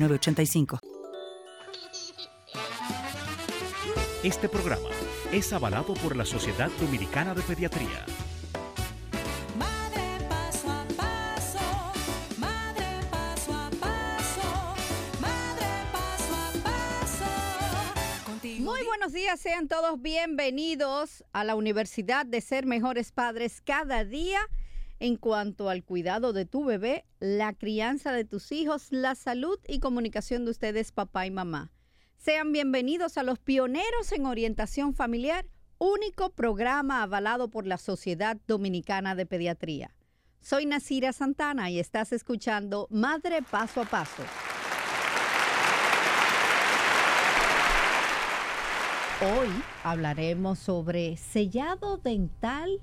906985. 0.00 0.78
Este 4.22 4.48
programa 4.48 4.88
es 5.32 5.52
avalado 5.52 5.94
por 5.94 6.16
la 6.16 6.24
Sociedad 6.24 6.70
Dominicana 6.80 7.34
de 7.34 7.42
Pediatría. 7.42 8.04
Madre 9.58 10.26
paso 10.28 10.70
a 10.70 10.84
paso, 10.96 11.92
madre 12.38 12.86
paso 13.10 13.52
a 13.54 13.70
paso, 13.70 14.74
madre 15.20 15.66
paso 15.92 16.34
a 16.34 16.52
paso. 16.62 18.24
Contigo 18.26 18.70
Muy 18.70 18.82
buenos 18.84 19.12
días, 19.12 19.40
sean 19.40 19.68
todos 19.68 20.00
bienvenidos 20.00 21.24
a 21.32 21.44
la 21.44 21.54
Universidad 21.54 22.26
de 22.26 22.40
Ser 22.40 22.66
Mejores 22.66 23.12
Padres 23.12 23.62
cada 23.64 24.04
día 24.04 24.40
en 25.00 25.16
cuanto 25.16 25.70
al 25.70 25.82
cuidado 25.82 26.32
de 26.32 26.44
tu 26.44 26.64
bebé, 26.64 27.04
la 27.18 27.54
crianza 27.54 28.12
de 28.12 28.24
tus 28.24 28.52
hijos, 28.52 28.88
la 28.90 29.14
salud 29.14 29.58
y 29.66 29.80
comunicación 29.80 30.44
de 30.44 30.52
ustedes, 30.52 30.92
papá 30.92 31.26
y 31.26 31.30
mamá. 31.30 31.72
Sean 32.18 32.52
bienvenidos 32.52 33.16
a 33.16 33.22
los 33.22 33.38
pioneros 33.38 34.12
en 34.12 34.26
orientación 34.26 34.94
familiar, 34.94 35.46
único 35.78 36.30
programa 36.30 37.02
avalado 37.02 37.48
por 37.48 37.66
la 37.66 37.78
Sociedad 37.78 38.36
Dominicana 38.46 39.14
de 39.14 39.24
Pediatría. 39.24 39.96
Soy 40.42 40.66
Nasira 40.66 41.14
Santana 41.14 41.70
y 41.70 41.78
estás 41.78 42.12
escuchando 42.12 42.86
Madre 42.90 43.40
Paso 43.42 43.80
a 43.80 43.84
Paso. 43.86 44.22
Hoy 49.22 49.48
hablaremos 49.82 50.58
sobre 50.58 51.16
sellado 51.16 51.96
dental. 51.96 52.80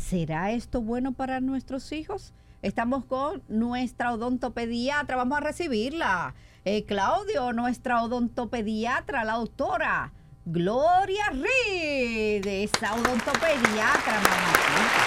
¿Será 0.00 0.50
esto 0.50 0.80
bueno 0.80 1.12
para 1.12 1.40
nuestros 1.40 1.92
hijos? 1.92 2.32
Estamos 2.62 3.04
con 3.04 3.42
nuestra 3.48 4.12
odontopediatra. 4.12 5.16
Vamos 5.16 5.38
a 5.38 5.42
recibirla. 5.42 6.34
Eh, 6.64 6.84
Claudio, 6.84 7.52
nuestra 7.52 8.02
odontopediatra, 8.02 9.24
la 9.24 9.34
doctora 9.34 10.12
Gloria 10.46 11.26
Reed, 11.30 12.46
esa 12.46 12.94
odontopediatra, 12.94 14.14
mamacita. 14.14 15.04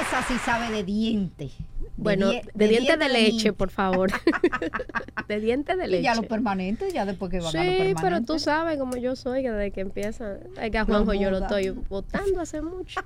Esa 0.00 0.22
sí 0.24 0.38
sabe 0.44 0.70
de 0.70 0.82
diente. 0.84 1.50
Bueno, 1.96 2.30
die- 2.30 2.42
de, 2.54 2.68
dientes 2.68 2.98
de 2.98 3.08
leche, 3.08 3.52
por 3.52 3.70
favor. 3.70 4.10
de 5.28 5.40
dientes 5.40 5.76
de 5.76 5.84
Y 5.86 5.88
leche. 5.88 6.02
ya 6.02 6.14
los 6.14 6.26
permanentes, 6.26 6.92
ya 6.92 7.04
después 7.06 7.30
que 7.30 7.38
van 7.40 7.56
a 7.56 7.64
los 7.64 7.74
Sí, 7.76 7.94
pero 8.00 8.22
tú 8.22 8.38
sabes 8.38 8.78
como 8.78 8.96
yo 8.96 9.14
soy, 9.16 9.42
que 9.42 9.50
desde 9.50 9.70
que 9.70 9.80
empieza, 9.80 10.36
es 10.60 10.70
que 10.70 10.78
a 10.78 10.84
Juanjo 10.84 11.14
yo 11.14 11.30
lo 11.30 11.38
estoy 11.38 11.70
votando 11.70 12.40
hace 12.40 12.60
mucho. 12.62 13.00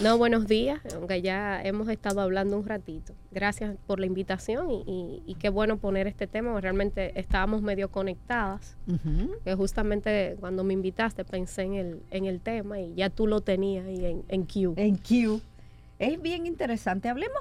No, 0.00 0.16
buenos 0.16 0.46
días, 0.46 0.80
aunque 0.94 1.22
ya 1.22 1.60
hemos 1.60 1.88
estado 1.88 2.20
hablando 2.20 2.56
un 2.56 2.64
ratito. 2.64 3.14
Gracias 3.32 3.74
por 3.88 3.98
la 3.98 4.06
invitación 4.06 4.70
y, 4.70 4.84
y- 4.86 5.22
y 5.26 5.34
qué 5.34 5.48
bueno 5.48 5.76
poner 5.76 6.06
este 6.06 6.28
tema, 6.28 6.58
realmente 6.60 7.18
estábamos 7.18 7.62
medio 7.62 7.90
conectadas, 7.90 8.76
que 9.44 9.54
justamente 9.56 10.36
cuando 10.38 10.62
me 10.62 10.72
invitaste 10.74 11.24
pensé 11.24 11.62
en 11.62 11.74
el, 11.74 12.02
en 12.12 12.26
el 12.26 12.40
tema 12.40 12.78
y 12.78 12.94
ya 12.94 13.10
tú 13.10 13.26
lo 13.26 13.40
tenías 13.40 13.84
ahí 13.86 14.04
en, 14.06 14.22
en 14.28 14.44
Q. 14.44 14.74
En 14.76 14.96
Q. 14.96 15.40
Es 16.02 16.20
bien 16.20 16.46
interesante. 16.46 17.08
Hablemos 17.08 17.40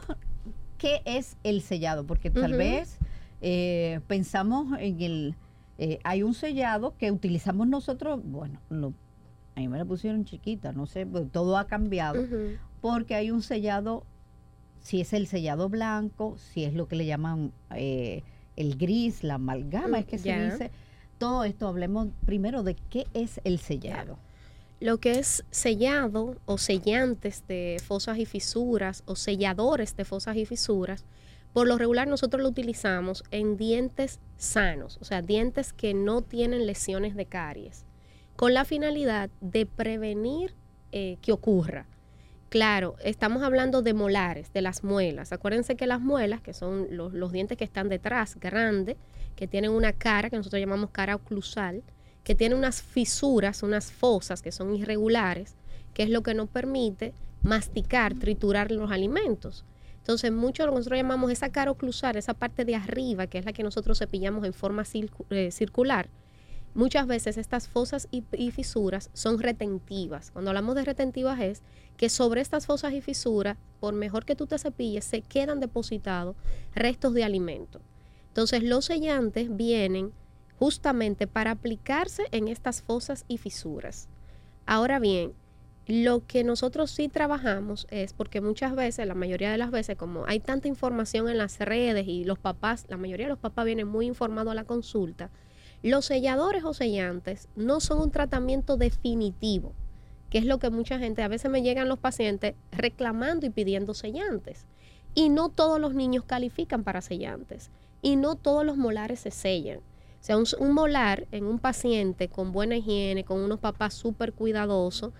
qué 0.77 1.01
es 1.05 1.35
el 1.43 1.61
sellado, 1.61 2.05
porque 2.05 2.29
tal 2.29 2.53
vez 2.53 2.99
eh, 3.41 4.01
pensamos 4.07 4.77
en 4.79 5.01
el... 5.01 5.35
eh, 5.77 5.99
hay 6.03 6.21
un 6.21 6.33
sellado 6.33 6.95
que 6.97 7.11
utilizamos 7.11 7.67
nosotros, 7.67 8.21
bueno, 8.23 8.59
lo, 8.69 8.93
a 9.55 9.59
mí 9.61 9.67
me 9.67 9.79
lo 9.79 9.85
pusieron 9.87 10.25
chiquita, 10.25 10.73
no 10.73 10.85
sé, 10.85 11.07
pues, 11.07 11.31
todo 11.31 11.57
ha 11.57 11.65
cambiado, 11.65 12.23
porque 12.81 13.15
hay 13.15 13.31
un 13.31 13.41
sellado, 13.41 14.05
si 14.79 15.01
es 15.01 15.13
el 15.13 15.25
sellado 15.25 15.67
blanco, 15.69 16.37
si 16.37 16.63
es 16.63 16.73
lo 16.75 16.87
que 16.87 16.95
le 16.95 17.05
llaman 17.07 17.51
eh, 17.75 18.23
el 18.55 18.77
gris, 18.77 19.23
la 19.23 19.35
amalgama, 19.35 19.99
es 19.99 20.05
que 20.05 20.17
se 20.19 20.29
dice. 20.51 20.71
Todo 21.17 21.43
esto, 21.43 21.67
hablemos 21.67 22.09
primero 22.25 22.63
de 22.63 22.75
qué 22.75 23.05
es 23.13 23.41
el 23.43 23.59
sellado. 23.59 24.17
Lo 24.81 24.99
que 24.99 25.19
es 25.19 25.45
sellado 25.51 26.37
o 26.45 26.57
sellantes 26.57 27.45
de 27.47 27.77
fosas 27.85 28.17
y 28.17 28.25
fisuras 28.25 29.03
o 29.05 29.15
selladores 29.15 29.95
de 29.95 30.05
fosas 30.05 30.35
y 30.37 30.47
fisuras, 30.47 31.05
por 31.53 31.67
lo 31.67 31.77
regular 31.77 32.07
nosotros 32.07 32.41
lo 32.41 32.49
utilizamos 32.49 33.23
en 33.29 33.57
dientes 33.57 34.19
sanos, 34.37 34.97
o 34.99 35.05
sea, 35.05 35.21
dientes 35.21 35.71
que 35.71 35.93
no 35.93 36.23
tienen 36.23 36.65
lesiones 36.65 37.15
de 37.15 37.27
caries, 37.27 37.85
con 38.35 38.55
la 38.55 38.65
finalidad 38.65 39.29
de 39.39 39.67
prevenir 39.67 40.55
eh, 40.91 41.19
que 41.21 41.31
ocurra. 41.31 41.85
Claro, 42.49 42.95
estamos 43.03 43.43
hablando 43.43 43.83
de 43.83 43.93
molares, 43.93 44.51
de 44.51 44.63
las 44.63 44.83
muelas. 44.83 45.31
Acuérdense 45.31 45.75
que 45.75 45.85
las 45.85 46.01
muelas, 46.01 46.41
que 46.41 46.55
son 46.55 46.87
los, 46.89 47.13
los 47.13 47.31
dientes 47.31 47.55
que 47.55 47.65
están 47.65 47.87
detrás, 47.87 48.39
grandes, 48.39 48.97
que 49.35 49.47
tienen 49.47 49.69
una 49.69 49.93
cara 49.93 50.31
que 50.31 50.37
nosotros 50.37 50.59
llamamos 50.59 50.89
cara 50.89 51.13
oclusal, 51.13 51.83
que 52.23 52.35
tiene 52.35 52.55
unas 52.55 52.81
fisuras, 52.81 53.63
unas 53.63 53.91
fosas 53.91 54.41
que 54.41 54.51
son 54.51 54.75
irregulares, 54.75 55.55
que 55.93 56.03
es 56.03 56.09
lo 56.09 56.21
que 56.23 56.33
nos 56.33 56.49
permite 56.49 57.13
masticar, 57.43 58.13
triturar 58.15 58.71
los 58.71 58.91
alimentos. 58.91 59.65
Entonces, 59.97 60.31
mucho 60.31 60.65
lo 60.65 60.71
que 60.71 60.79
nosotros 60.79 60.97
llamamos 60.97 61.31
esa 61.31 61.49
cara 61.49 61.71
oclusal, 61.71 62.15
esa 62.15 62.33
parte 62.33 62.65
de 62.65 62.75
arriba, 62.75 63.27
que 63.27 63.37
es 63.37 63.45
la 63.45 63.53
que 63.53 63.63
nosotros 63.63 63.99
cepillamos 63.99 64.45
en 64.45 64.53
forma 64.53 64.83
eh, 65.29 65.51
circular, 65.51 66.09
muchas 66.73 67.05
veces 67.05 67.37
estas 67.37 67.67
fosas 67.67 68.07
y, 68.11 68.23
y 68.31 68.51
fisuras 68.51 69.09
son 69.13 69.39
retentivas. 69.39 70.31
Cuando 70.31 70.51
hablamos 70.51 70.75
de 70.75 70.85
retentivas 70.85 71.39
es 71.39 71.61
que 71.97 72.09
sobre 72.09 72.41
estas 72.41 72.65
fosas 72.65 72.93
y 72.93 73.01
fisuras, 73.01 73.57
por 73.79 73.93
mejor 73.93 74.25
que 74.25 74.35
tú 74.35 74.47
te 74.47 74.57
cepilles, 74.57 75.05
se 75.05 75.21
quedan 75.21 75.59
depositados 75.59 76.35
restos 76.73 77.13
de 77.13 77.23
alimento. 77.23 77.81
Entonces, 78.29 78.63
los 78.63 78.85
sellantes 78.85 79.55
vienen 79.55 80.13
justamente 80.61 81.25
para 81.25 81.49
aplicarse 81.49 82.27
en 82.29 82.47
estas 82.47 82.83
fosas 82.83 83.25
y 83.27 83.39
fisuras. 83.39 84.09
Ahora 84.67 84.99
bien, 84.99 85.33
lo 85.87 86.27
que 86.27 86.43
nosotros 86.43 86.91
sí 86.91 87.07
trabajamos 87.07 87.87
es 87.89 88.13
porque 88.13 88.41
muchas 88.41 88.75
veces, 88.75 89.07
la 89.07 89.15
mayoría 89.15 89.49
de 89.49 89.57
las 89.57 89.71
veces, 89.71 89.97
como 89.97 90.27
hay 90.27 90.39
tanta 90.39 90.67
información 90.67 91.27
en 91.29 91.39
las 91.39 91.57
redes 91.57 92.07
y 92.07 92.25
los 92.25 92.37
papás, 92.37 92.85
la 92.89 92.97
mayoría 92.97 93.25
de 93.25 93.31
los 93.31 93.39
papás 93.39 93.65
vienen 93.65 93.87
muy 93.87 94.05
informados 94.05 94.51
a 94.51 94.55
la 94.55 94.65
consulta, 94.65 95.31
los 95.81 96.05
selladores 96.05 96.63
o 96.63 96.75
sellantes 96.75 97.49
no 97.55 97.79
son 97.79 97.99
un 97.99 98.11
tratamiento 98.11 98.77
definitivo, 98.77 99.73
que 100.29 100.37
es 100.37 100.45
lo 100.45 100.59
que 100.59 100.69
mucha 100.69 100.99
gente, 100.99 101.23
a 101.23 101.27
veces 101.27 101.49
me 101.49 101.63
llegan 101.63 101.89
los 101.89 101.97
pacientes 101.97 102.53
reclamando 102.71 103.47
y 103.47 103.49
pidiendo 103.49 103.95
sellantes. 103.95 104.67
Y 105.15 105.29
no 105.29 105.49
todos 105.49 105.81
los 105.81 105.95
niños 105.95 106.23
califican 106.23 106.83
para 106.83 107.01
sellantes. 107.01 107.71
Y 108.03 108.15
no 108.15 108.35
todos 108.35 108.63
los 108.63 108.77
molares 108.77 109.21
se 109.21 109.31
sellan. 109.31 109.81
O 110.21 110.23
sea, 110.23 110.37
un, 110.37 110.73
molar 110.73 111.27
en 111.31 111.45
un 111.45 111.57
paciente 111.57 112.29
con 112.29 112.51
buena 112.51 112.77
higiene, 112.77 113.23
con 113.23 113.39
unos 113.39 113.59
papás 113.59 113.95
súper 113.95 114.33
cuidadosos, 114.33 115.13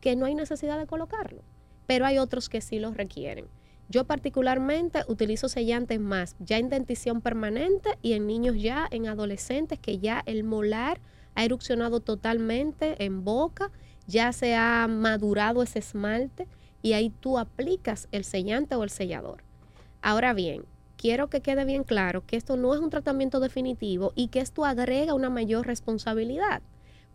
que 0.00 0.16
no 0.16 0.24
hay 0.24 0.34
necesidad 0.34 0.78
de 0.78 0.86
colocarlo. 0.86 1.42
Pero 1.86 2.06
hay 2.06 2.16
otros 2.16 2.48
que 2.48 2.62
sí 2.62 2.78
los 2.78 2.96
requieren. 2.96 3.48
Yo 3.90 4.04
particularmente 4.06 5.00
utilizo 5.08 5.50
sellantes 5.50 6.00
más 6.00 6.36
ya 6.38 6.56
en 6.56 6.70
dentición 6.70 7.20
permanente 7.20 7.98
y 8.00 8.14
en 8.14 8.26
niños 8.26 8.56
ya, 8.58 8.88
en 8.90 9.08
adolescentes, 9.08 9.78
que 9.78 9.98
ya 9.98 10.22
el 10.24 10.42
molar 10.42 11.02
ha 11.34 11.44
erupcionado 11.44 12.00
totalmente 12.00 13.04
en 13.04 13.24
boca, 13.24 13.70
ya 14.06 14.32
se 14.32 14.54
ha 14.54 14.88
madurado 14.88 15.62
ese 15.62 15.80
esmalte 15.80 16.48
y 16.80 16.94
ahí 16.94 17.10
tú 17.10 17.38
aplicas 17.38 18.08
el 18.10 18.24
sellante 18.24 18.74
o 18.74 18.84
el 18.84 18.90
sellador. 18.90 19.44
Ahora 20.00 20.32
bien, 20.32 20.64
quiero 20.96 21.28
que 21.28 21.40
quede 21.40 21.64
bien 21.64 21.84
claro 21.84 22.24
que 22.26 22.36
esto 22.36 22.56
no 22.56 22.74
es 22.74 22.80
un 22.80 22.90
tratamiento 22.90 23.40
definitivo 23.40 24.12
y 24.14 24.28
que 24.28 24.40
esto 24.40 24.64
agrega 24.64 25.14
una 25.14 25.30
mayor 25.30 25.66
responsabilidad. 25.66 26.62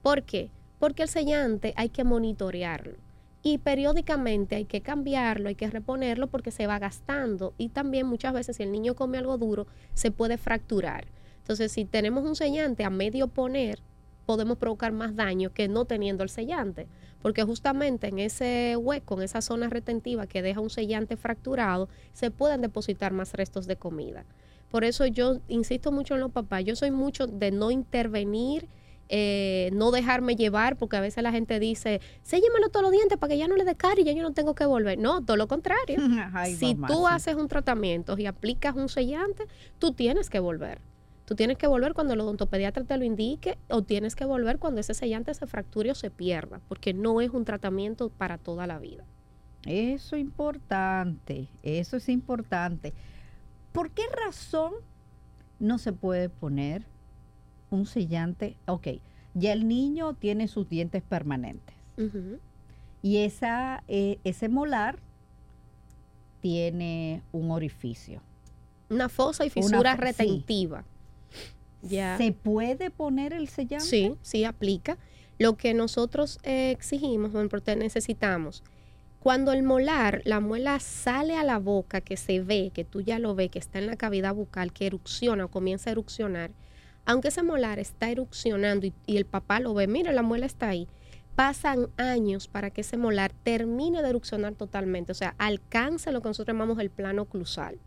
¿Por 0.02 0.24
qué? 0.24 0.52
Porque 0.80 1.04
el 1.04 1.10
sellante 1.10 1.74
hay 1.78 1.90
que 1.90 2.04
monitorearlo 2.04 2.98
y 3.44 3.58
periódicamente 3.58 4.56
hay 4.56 4.66
que 4.66 4.82
cambiarlo, 4.82 5.50
hay 5.50 5.56
que 5.56 5.70
reponerlo 5.70 6.28
porque 6.28 6.52
se 6.52 6.68
va 6.68 6.80
gastando 6.80 7.54
y 7.58 7.70
también 7.70 8.08
muchas 8.08 8.34
veces 8.34 8.58
si 8.58 8.64
el 8.64 8.72
niño 8.72 8.96
come 8.96 9.18
algo 9.18 9.38
duro 9.38 9.68
se 9.94 10.12
puede 10.12 10.38
fracturar. 10.38 11.08
Entonces, 11.38 11.72
si 11.72 11.86
tenemos 11.86 12.24
un 12.24 12.36
sellante 12.36 12.84
a 12.84 12.90
medio 12.90 13.28
poner, 13.28 13.80
podemos 14.26 14.58
provocar 14.58 14.92
más 14.92 15.16
daño 15.16 15.52
que 15.52 15.68
no 15.68 15.86
teniendo 15.86 16.24
el 16.24 16.30
sellante, 16.30 16.88
porque 17.22 17.44
justamente 17.44 18.08
en 18.08 18.20
ese 18.20 18.76
hueco, 18.78 19.16
en 19.16 19.24
esa 19.24 19.42
zona 19.42 19.70
retentiva 19.70 20.28
que 20.28 20.42
deja 20.42 20.60
un 20.60 20.70
sellante 20.70 21.18
fracturado, 21.18 21.90
se 22.14 22.32
pueden 22.32 22.62
depositar 22.62 23.14
más 23.14 23.34
restos 23.34 23.68
de 23.68 23.76
comida. 23.76 24.26
Por 24.70 24.84
eso 24.84 25.06
yo 25.06 25.40
insisto 25.48 25.92
mucho 25.92 26.16
en 26.16 26.22
los 26.22 26.32
papás, 26.32 26.64
yo 26.64 26.76
soy 26.76 26.92
mucho 26.92 27.28
de 27.28 27.52
no 27.52 27.72
intervenir 27.72 28.70
eh, 29.14 29.72
no 29.74 29.92
dejarme 29.92 30.38
llevar, 30.38 30.78
porque 30.78 30.96
a 30.96 31.02
veces 31.02 31.22
la 31.22 31.34
gente 31.34 31.60
dice, 31.60 32.00
séllemelo 32.22 32.70
todos 32.70 32.84
los 32.84 32.94
dientes 32.94 33.18
para 33.18 33.32
que 33.32 33.38
ya 33.38 33.50
no 33.50 33.58
le 33.58 33.66
dé 33.66 33.76
caries 33.76 34.06
y 34.06 34.10
ya 34.10 34.14
yo 34.14 34.24
no 34.24 34.32
tengo 34.32 34.56
que 34.56 34.66
volver. 34.66 34.98
No, 34.98 35.22
todo 35.22 35.36
lo 35.36 35.50
contrario. 35.50 35.98
Ay, 36.34 36.56
si 36.56 36.76
mamá, 36.76 36.88
tú 36.88 36.94
sí. 36.94 37.04
haces 37.10 37.36
un 37.36 37.50
tratamiento 37.50 38.18
y 38.18 38.26
aplicas 38.26 38.74
un 38.74 38.88
sellante, 38.88 39.48
tú 39.80 39.92
tienes 39.92 40.30
que 40.30 40.40
volver. 40.40 40.80
Tú 41.32 41.36
tienes 41.36 41.58
que 41.58 41.68
volver 41.68 41.94
cuando 41.94 42.14
el 42.14 42.20
odontopediatra 42.20 42.84
te 42.84 42.98
lo 42.98 43.06
indique 43.06 43.58
o 43.70 43.84
tienes 43.84 44.18
que 44.18 44.26
volver 44.26 44.60
cuando 44.60 44.82
ese 44.82 44.94
sellante 44.94 45.34
se 45.34 45.48
fracture 45.48 45.92
o 45.92 45.96
se 45.96 46.12
pierda, 46.12 46.60
porque 46.68 46.94
no 46.94 47.22
es 47.22 47.30
un 47.30 47.46
tratamiento 47.46 48.10
para 48.10 48.38
toda 48.38 48.68
la 48.68 48.80
vida. 48.80 49.06
Eso 49.66 50.18
es 50.18 50.22
importante, 50.24 51.48
eso 51.64 51.96
es 51.96 52.10
importante. 52.10 52.94
¿Por 53.72 53.92
qué 53.92 54.02
razón 54.26 54.74
no 55.58 55.78
se 55.78 55.94
puede 55.94 56.28
poner 56.28 56.86
un 57.70 57.86
sellante? 57.86 58.58
Ok, 58.66 58.88
ya 59.34 59.54
el 59.54 59.70
niño 59.70 60.16
tiene 60.16 60.50
sus 60.50 60.68
dientes 60.68 61.02
permanentes 61.02 61.78
y 63.02 63.20
esa, 63.20 63.86
eh, 63.88 64.20
ese 64.26 64.50
molar 64.50 65.00
tiene 66.42 67.24
un 67.32 67.52
orificio. 67.52 68.22
Una 68.90 69.08
fosa 69.08 69.46
y 69.46 69.50
fisura 69.50 69.96
retentiva. 69.96 70.84
Ya. 71.82 72.18
¿Se 72.18 72.32
puede 72.32 72.90
poner 72.92 73.34
el 73.34 73.48
sellante? 73.48 73.86
Sí, 73.86 74.16
sí 74.22 74.44
aplica. 74.44 74.98
Lo 75.40 75.58
que 75.58 75.74
nosotros 75.74 76.40
eh, 76.44 76.72
exigimos, 76.72 77.32
porque 77.50 77.76
necesitamos, 77.76 78.64
cuando 79.20 79.54
el 79.54 79.64
molar, 79.64 80.22
la 80.26 80.40
muela 80.40 80.80
sale 80.80 81.36
a 81.36 81.44
la 81.44 81.60
boca, 81.60 82.02
que 82.02 82.18
se 82.18 82.42
ve, 82.42 82.72
que 82.74 82.84
tú 82.84 83.02
ya 83.02 83.20
lo 83.20 83.36
ves, 83.36 83.52
que 83.52 83.60
está 83.60 83.80
en 83.80 83.88
la 83.88 83.96
cavidad 83.96 84.34
bucal, 84.34 84.74
que 84.74 84.88
erupciona 84.88 85.46
o 85.46 85.48
comienza 85.48 85.90
a 85.90 85.94
erupcionar, 85.94 86.52
aunque 87.06 87.28
ese 87.28 87.44
molar 87.44 87.80
está 87.80 88.10
erupcionando 88.10 88.88
y, 88.88 88.94
y 89.06 89.18
el 89.18 89.26
papá 89.26 89.60
lo 89.60 89.74
ve, 89.74 89.88
mira, 89.88 90.12
la 90.12 90.24
muela 90.24 90.46
está 90.46 90.70
ahí, 90.70 90.88
pasan 91.36 91.88
años 91.98 92.48
para 92.48 92.72
que 92.72 92.82
ese 92.82 92.98
molar 92.98 93.32
termine 93.44 94.02
de 94.02 94.10
erupcionar 94.10 94.54
totalmente, 94.56 95.12
o 95.12 95.16
sea, 95.16 95.36
alcance 95.38 96.12
lo 96.12 96.22
que 96.22 96.30
nosotros 96.30 96.56
llamamos 96.56 96.80
el 96.80 96.90
plano 96.90 97.24
oclusal. 97.24 97.80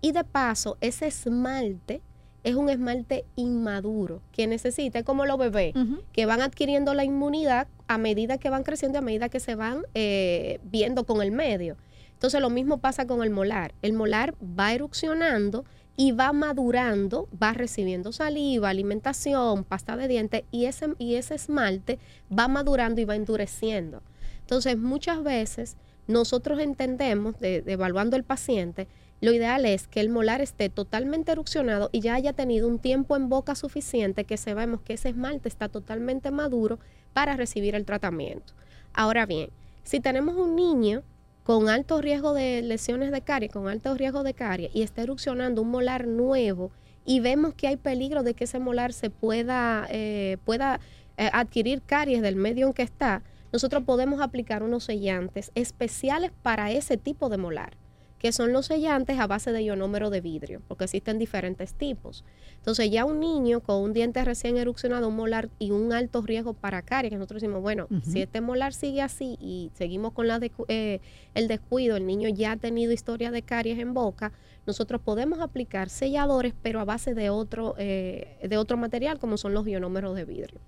Y 0.00 0.12
de 0.12 0.24
paso, 0.24 0.76
ese 0.80 1.06
esmalte 1.06 2.02
es 2.46 2.54
un 2.54 2.70
esmalte 2.70 3.24
inmaduro 3.34 4.22
que 4.30 4.46
necesita, 4.46 5.00
es 5.00 5.04
como 5.04 5.26
los 5.26 5.36
bebés, 5.36 5.74
que 6.12 6.26
van 6.26 6.40
adquiriendo 6.40 6.94
la 6.94 7.02
inmunidad 7.02 7.66
a 7.88 7.98
medida 7.98 8.38
que 8.38 8.50
van 8.50 8.62
creciendo, 8.62 8.98
y 8.98 9.00
a 9.00 9.02
medida 9.02 9.28
que 9.28 9.40
se 9.40 9.56
van 9.56 9.82
eh, 9.94 10.60
viendo 10.62 11.02
con 11.02 11.22
el 11.22 11.32
medio. 11.32 11.76
Entonces 12.12 12.40
lo 12.40 12.48
mismo 12.48 12.78
pasa 12.78 13.04
con 13.04 13.24
el 13.24 13.30
molar. 13.30 13.74
El 13.82 13.94
molar 13.94 14.36
va 14.40 14.72
erupcionando 14.72 15.64
y 15.96 16.12
va 16.12 16.32
madurando, 16.32 17.28
va 17.42 17.52
recibiendo 17.52 18.12
saliva, 18.12 18.68
alimentación, 18.68 19.64
pasta 19.64 19.96
de 19.96 20.06
dientes 20.06 20.44
y 20.52 20.66
ese, 20.66 20.94
y 20.98 21.16
ese 21.16 21.34
esmalte 21.34 21.98
va 22.30 22.46
madurando 22.46 23.00
y 23.00 23.04
va 23.06 23.16
endureciendo. 23.16 24.02
Entonces 24.42 24.78
muchas 24.78 25.24
veces 25.24 25.76
nosotros 26.06 26.60
entendemos, 26.60 27.40
de, 27.40 27.60
de 27.60 27.72
evaluando 27.72 28.14
el 28.14 28.22
paciente, 28.22 28.86
lo 29.20 29.32
ideal 29.32 29.64
es 29.64 29.88
que 29.88 30.00
el 30.00 30.10
molar 30.10 30.42
esté 30.42 30.68
totalmente 30.68 31.32
erupcionado 31.32 31.88
y 31.90 32.00
ya 32.00 32.14
haya 32.14 32.34
tenido 32.34 32.68
un 32.68 32.78
tiempo 32.78 33.16
en 33.16 33.30
boca 33.30 33.54
suficiente 33.54 34.24
que 34.24 34.36
sepamos 34.36 34.82
que 34.82 34.92
ese 34.92 35.08
esmalte 35.08 35.48
está 35.48 35.70
totalmente 35.70 36.30
maduro 36.30 36.78
para 37.14 37.34
recibir 37.34 37.74
el 37.74 37.86
tratamiento. 37.86 38.52
Ahora 38.92 39.24
bien, 39.24 39.48
si 39.84 40.00
tenemos 40.00 40.36
un 40.36 40.54
niño 40.54 41.02
con 41.44 41.70
alto 41.70 42.02
riesgo 42.02 42.34
de 42.34 42.60
lesiones 42.60 43.10
de 43.10 43.22
caries, 43.22 43.52
con 43.52 43.68
alto 43.68 43.94
riesgo 43.94 44.22
de 44.22 44.34
caries 44.34 44.70
y 44.74 44.82
está 44.82 45.02
erupcionando 45.02 45.62
un 45.62 45.70
molar 45.70 46.06
nuevo 46.06 46.70
y 47.06 47.20
vemos 47.20 47.54
que 47.54 47.68
hay 47.68 47.76
peligro 47.76 48.22
de 48.22 48.34
que 48.34 48.44
ese 48.44 48.58
molar 48.58 48.92
se 48.92 49.08
pueda, 49.08 49.86
eh, 49.88 50.36
pueda 50.44 50.78
eh, 51.16 51.30
adquirir 51.32 51.80
caries 51.80 52.20
del 52.20 52.36
medio 52.36 52.66
en 52.66 52.74
que 52.74 52.82
está, 52.82 53.22
nosotros 53.50 53.84
podemos 53.84 54.20
aplicar 54.20 54.62
unos 54.62 54.84
sellantes 54.84 55.52
especiales 55.54 56.32
para 56.42 56.70
ese 56.70 56.98
tipo 56.98 57.30
de 57.30 57.38
molar 57.38 57.78
que 58.26 58.32
son 58.32 58.52
los 58.52 58.66
sellantes 58.66 59.20
a 59.20 59.28
base 59.28 59.52
de 59.52 59.62
ionómero 59.62 60.10
de 60.10 60.20
vidrio, 60.20 60.60
porque 60.66 60.82
existen 60.82 61.16
diferentes 61.16 61.74
tipos. 61.74 62.24
Entonces 62.56 62.90
ya 62.90 63.04
un 63.04 63.20
niño 63.20 63.60
con 63.60 63.80
un 63.80 63.92
diente 63.92 64.24
recién 64.24 64.56
erupcionado, 64.56 65.06
un 65.06 65.14
molar 65.14 65.48
y 65.60 65.70
un 65.70 65.92
alto 65.92 66.22
riesgo 66.22 66.52
para 66.52 66.82
caries, 66.82 67.10
que 67.12 67.18
nosotros 67.18 67.40
decimos, 67.40 67.62
bueno, 67.62 67.86
si 68.02 68.22
este 68.22 68.40
molar 68.40 68.72
sigue 68.72 69.00
así 69.00 69.36
y 69.40 69.70
seguimos 69.74 70.12
con 70.12 70.26
la 70.26 70.40
descu- 70.40 70.64
eh, 70.66 70.98
el 71.34 71.46
descuido, 71.46 71.96
el 71.96 72.04
niño 72.04 72.28
ya 72.28 72.50
ha 72.50 72.56
tenido 72.56 72.90
historia 72.90 73.30
de 73.30 73.42
caries 73.42 73.78
en 73.78 73.94
boca, 73.94 74.32
nosotros 74.66 75.00
podemos 75.00 75.38
aplicar 75.38 75.88
selladores, 75.88 76.52
pero 76.60 76.80
a 76.80 76.84
base 76.84 77.14
de 77.14 77.30
otro, 77.30 77.76
eh, 77.78 78.40
de 78.42 78.56
otro 78.56 78.76
material, 78.76 79.20
como 79.20 79.36
son 79.36 79.54
los 79.54 79.68
ionómeros 79.68 80.16
de 80.16 80.24
vidrio. 80.24 80.58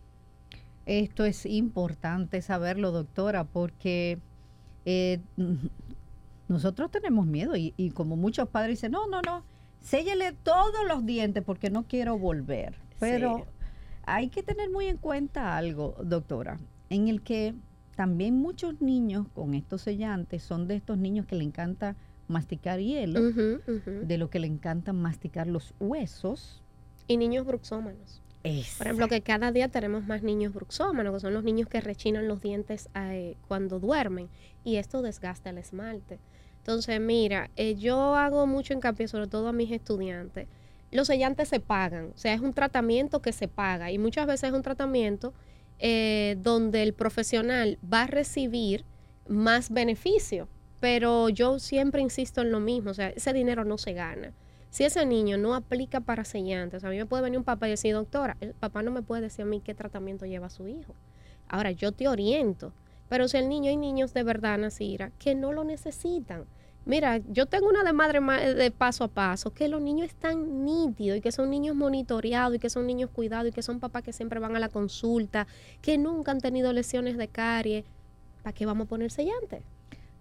Esto 0.86 1.24
es 1.24 1.44
importante 1.44 2.40
saberlo, 2.40 2.92
doctora, 2.92 3.42
porque 3.42 4.18
eh, 4.84 5.18
nosotros 6.48 6.90
tenemos 6.90 7.26
miedo 7.26 7.56
y, 7.56 7.74
y 7.76 7.90
como 7.90 8.16
muchos 8.16 8.48
padres 8.48 8.78
dicen, 8.78 8.92
no, 8.92 9.06
no, 9.06 9.20
no, 9.22 9.44
séllele 9.80 10.32
todos 10.32 10.86
los 10.88 11.04
dientes 11.06 11.42
porque 11.44 11.70
no 11.70 11.84
quiero 11.86 12.18
volver. 12.18 12.74
Pero 12.98 13.36
Sí. 13.38 13.44
hay 14.04 14.28
que 14.28 14.42
tener 14.42 14.70
muy 14.70 14.86
en 14.86 14.96
cuenta 14.96 15.56
algo, 15.56 15.94
doctora, 16.02 16.58
en 16.90 17.08
el 17.08 17.22
que 17.22 17.54
también 17.96 18.36
muchos 18.36 18.80
niños 18.80 19.26
con 19.34 19.54
estos 19.54 19.82
sellantes 19.82 20.42
son 20.42 20.66
de 20.68 20.76
estos 20.76 20.98
niños 20.98 21.26
que 21.26 21.36
le 21.36 21.44
encanta 21.44 21.96
masticar 22.28 22.78
hielo, 22.80 23.20
de 23.22 24.18
lo 24.18 24.28
que 24.30 24.38
le 24.38 24.46
encanta 24.46 24.92
masticar 24.92 25.46
los 25.46 25.74
huesos. 25.80 26.62
Y 27.06 27.16
niños 27.16 27.46
bruxómanos. 27.46 28.22
Por 28.42 28.86
ejemplo, 28.86 29.08
que 29.08 29.20
cada 29.20 29.52
día 29.52 29.68
tenemos 29.68 30.06
más 30.06 30.22
niños 30.22 30.54
bruxómanos, 30.54 31.14
que 31.14 31.20
son 31.20 31.34
los 31.34 31.44
niños 31.44 31.68
que 31.68 31.80
rechinan 31.80 32.28
los 32.28 32.40
dientes 32.40 32.88
eh, 32.94 33.36
cuando 33.46 33.80
duermen, 33.80 34.28
y 34.64 34.76
esto 34.76 35.02
desgasta 35.02 35.50
el 35.50 35.58
esmalte. 35.58 36.18
Entonces, 36.58 37.00
mira, 37.00 37.50
eh, 37.56 37.74
yo 37.74 38.14
hago 38.14 38.46
mucho 38.46 38.74
hincapié, 38.74 39.08
sobre 39.08 39.26
todo 39.26 39.48
a 39.48 39.52
mis 39.52 39.70
estudiantes. 39.70 40.48
Los 40.90 41.08
sellantes 41.08 41.48
se 41.48 41.60
pagan, 41.60 42.12
o 42.14 42.18
sea, 42.18 42.32
es 42.32 42.40
un 42.40 42.54
tratamiento 42.54 43.20
que 43.20 43.32
se 43.32 43.48
paga, 43.48 43.90
y 43.90 43.98
muchas 43.98 44.26
veces 44.26 44.50
es 44.50 44.54
un 44.54 44.62
tratamiento 44.62 45.34
eh, 45.78 46.36
donde 46.40 46.82
el 46.82 46.94
profesional 46.94 47.78
va 47.92 48.02
a 48.02 48.06
recibir 48.06 48.84
más 49.28 49.70
beneficio, 49.70 50.48
pero 50.80 51.28
yo 51.28 51.58
siempre 51.58 52.00
insisto 52.00 52.40
en 52.40 52.50
lo 52.50 52.60
mismo, 52.60 52.90
o 52.90 52.94
sea, 52.94 53.10
ese 53.10 53.32
dinero 53.32 53.64
no 53.64 53.78
se 53.78 53.92
gana. 53.92 54.32
Si 54.70 54.84
ese 54.84 55.06
niño 55.06 55.38
no 55.38 55.54
aplica 55.54 56.00
para 56.00 56.24
sellantes, 56.24 56.84
a 56.84 56.90
mí 56.90 56.96
me 56.96 57.06
puede 57.06 57.22
venir 57.22 57.38
un 57.38 57.44
papá 57.44 57.66
y 57.68 57.70
decir, 57.70 57.94
doctora, 57.94 58.36
el 58.40 58.52
papá 58.54 58.82
no 58.82 58.90
me 58.90 59.02
puede 59.02 59.22
decir 59.22 59.42
a 59.42 59.46
mí 59.46 59.60
qué 59.60 59.74
tratamiento 59.74 60.26
lleva 60.26 60.50
su 60.50 60.68
hijo. 60.68 60.94
Ahora, 61.48 61.70
yo 61.70 61.92
te 61.92 62.06
oriento, 62.08 62.72
pero 63.08 63.28
si 63.28 63.38
el 63.38 63.48
niño, 63.48 63.70
hay 63.70 63.78
niños 63.78 64.12
de 64.12 64.22
verdad, 64.22 64.58
Nasira, 64.58 65.10
que 65.18 65.34
no 65.34 65.52
lo 65.52 65.64
necesitan. 65.64 66.44
Mira, 66.84 67.18
yo 67.18 67.46
tengo 67.46 67.68
una 67.68 67.82
de 67.82 67.92
madre 67.92 68.20
ma- 68.20 68.40
de 68.40 68.70
paso 68.70 69.04
a 69.04 69.08
paso, 69.08 69.50
que 69.52 69.68
los 69.68 69.80
niños 69.80 70.08
están 70.08 70.64
nítidos 70.64 71.18
y 71.18 71.20
que 71.20 71.32
son 71.32 71.50
niños 71.50 71.74
monitoreados 71.74 72.56
y 72.56 72.58
que 72.58 72.70
son 72.70 72.86
niños 72.86 73.10
cuidados 73.10 73.48
y 73.48 73.52
que 73.52 73.62
son 73.62 73.80
papás 73.80 74.02
que 74.02 74.12
siempre 74.12 74.38
van 74.40 74.54
a 74.56 74.58
la 74.58 74.68
consulta, 74.68 75.46
que 75.80 75.96
nunca 75.98 76.30
han 76.30 76.40
tenido 76.40 76.72
lesiones 76.72 77.16
de 77.16 77.28
caries. 77.28 77.84
¿Para 78.42 78.54
qué 78.54 78.66
vamos 78.66 78.86
a 78.86 78.88
poner 78.88 79.10
sellantes? 79.10 79.62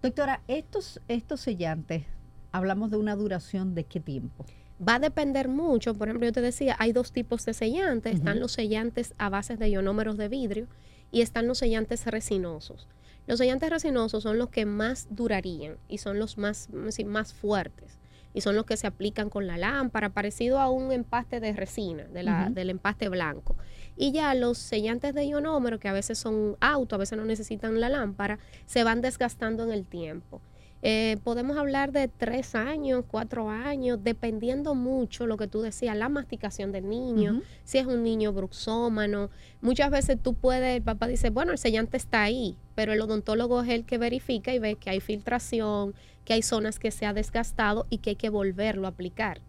Doctora, 0.02 0.42
estos, 0.48 1.00
estos 1.08 1.40
sellantes 1.40 2.04
hablamos 2.52 2.90
de 2.90 2.96
una 2.96 3.16
duración 3.16 3.74
de 3.74 3.84
qué 3.84 4.00
tiempo. 4.00 4.44
Va 4.86 4.94
a 4.96 4.98
depender 5.00 5.48
mucho, 5.48 5.94
por 5.94 6.08
ejemplo, 6.08 6.26
yo 6.26 6.32
te 6.32 6.40
decía, 6.40 6.76
hay 6.78 6.92
dos 6.92 7.10
tipos 7.12 7.44
de 7.44 7.52
sellantes, 7.54 8.14
están 8.14 8.38
los 8.38 8.52
sellantes 8.52 9.12
a 9.18 9.28
base 9.28 9.56
de 9.56 9.70
ionómeros 9.70 10.16
de 10.16 10.28
vidrio 10.28 10.68
y 11.10 11.22
están 11.22 11.46
los 11.48 11.58
sellantes 11.58 12.06
resinosos. 12.06 12.86
Los 13.26 13.38
sellantes 13.38 13.70
resinosos 13.70 14.22
son 14.22 14.38
los 14.38 14.50
que 14.50 14.66
más 14.66 15.08
durarían 15.10 15.76
y 15.88 15.98
son 15.98 16.18
los 16.18 16.38
más, 16.38 16.68
más 17.04 17.34
fuertes 17.34 17.98
y 18.34 18.40
son 18.40 18.54
los 18.54 18.66
que 18.66 18.76
se 18.76 18.86
aplican 18.86 19.30
con 19.30 19.46
la 19.46 19.56
lámpara, 19.58 20.10
parecido 20.10 20.60
a 20.60 20.70
un 20.70 20.92
empaste 20.92 21.40
de 21.40 21.52
resina, 21.54 22.04
de 22.04 22.22
la- 22.22 22.44
Ujú. 22.44 22.54
del 22.54 22.70
empaste 22.70 23.08
blanco. 23.08 23.56
Y 23.96 24.12
ya 24.12 24.32
los 24.34 24.58
sellantes 24.58 25.12
de 25.12 25.24
ionómero, 25.26 25.80
que 25.80 25.88
a 25.88 25.92
veces 25.92 26.18
son 26.18 26.56
auto, 26.60 26.94
a 26.94 26.98
veces 26.98 27.18
no 27.18 27.24
necesitan 27.24 27.80
la 27.80 27.88
lámpara, 27.88 28.38
se 28.66 28.84
van 28.84 29.00
desgastando 29.00 29.64
en 29.64 29.72
el 29.72 29.86
tiempo. 29.86 30.40
Eh, 30.80 31.16
podemos 31.24 31.56
hablar 31.56 31.90
de 31.90 32.06
tres 32.06 32.54
años, 32.54 33.04
cuatro 33.08 33.50
años, 33.50 33.98
dependiendo 34.02 34.76
mucho 34.76 35.26
lo 35.26 35.36
que 35.36 35.48
tú 35.48 35.60
decías, 35.60 35.96
la 35.96 36.08
masticación 36.08 36.70
del 36.70 36.88
niño, 36.88 37.42
si 37.64 37.78
es 37.78 37.86
un 37.86 38.04
niño 38.04 38.32
bruxómano. 38.32 39.30
Muchas 39.60 39.90
veces 39.90 40.18
tú 40.22 40.34
puedes, 40.34 40.76
el 40.76 40.82
papá 40.82 41.08
dice, 41.08 41.30
bueno, 41.30 41.50
el 41.50 41.58
sellante 41.58 41.96
está 41.96 42.22
ahí, 42.22 42.56
pero 42.76 42.92
el 42.92 43.00
odontólogo 43.00 43.62
es 43.62 43.70
el 43.70 43.84
que 43.84 43.98
verifica 43.98 44.54
y 44.54 44.60
ve 44.60 44.76
que 44.76 44.90
hay 44.90 45.00
filtración, 45.00 45.94
que 46.24 46.34
hay 46.34 46.42
zonas 46.42 46.78
que 46.78 46.92
se 46.92 47.06
ha 47.06 47.12
desgastado 47.12 47.86
y 47.90 47.98
que 47.98 48.10
hay 48.10 48.16
que 48.16 48.30
volverlo 48.30 48.86
a 48.86 48.90
aplicar. 48.90 49.40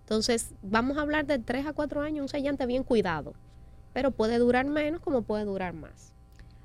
Entonces, 0.00 0.54
vamos 0.62 0.98
a 0.98 1.02
hablar 1.02 1.24
de 1.26 1.38
tres 1.38 1.66
a 1.66 1.72
cuatro 1.72 2.02
años, 2.02 2.22
un 2.22 2.28
sellante 2.28 2.66
bien 2.66 2.82
cuidado, 2.82 3.34
pero 3.92 4.10
puede 4.10 4.38
durar 4.38 4.66
menos 4.66 5.00
como 5.00 5.22
puede 5.22 5.44
durar 5.44 5.72
más. 5.72 6.12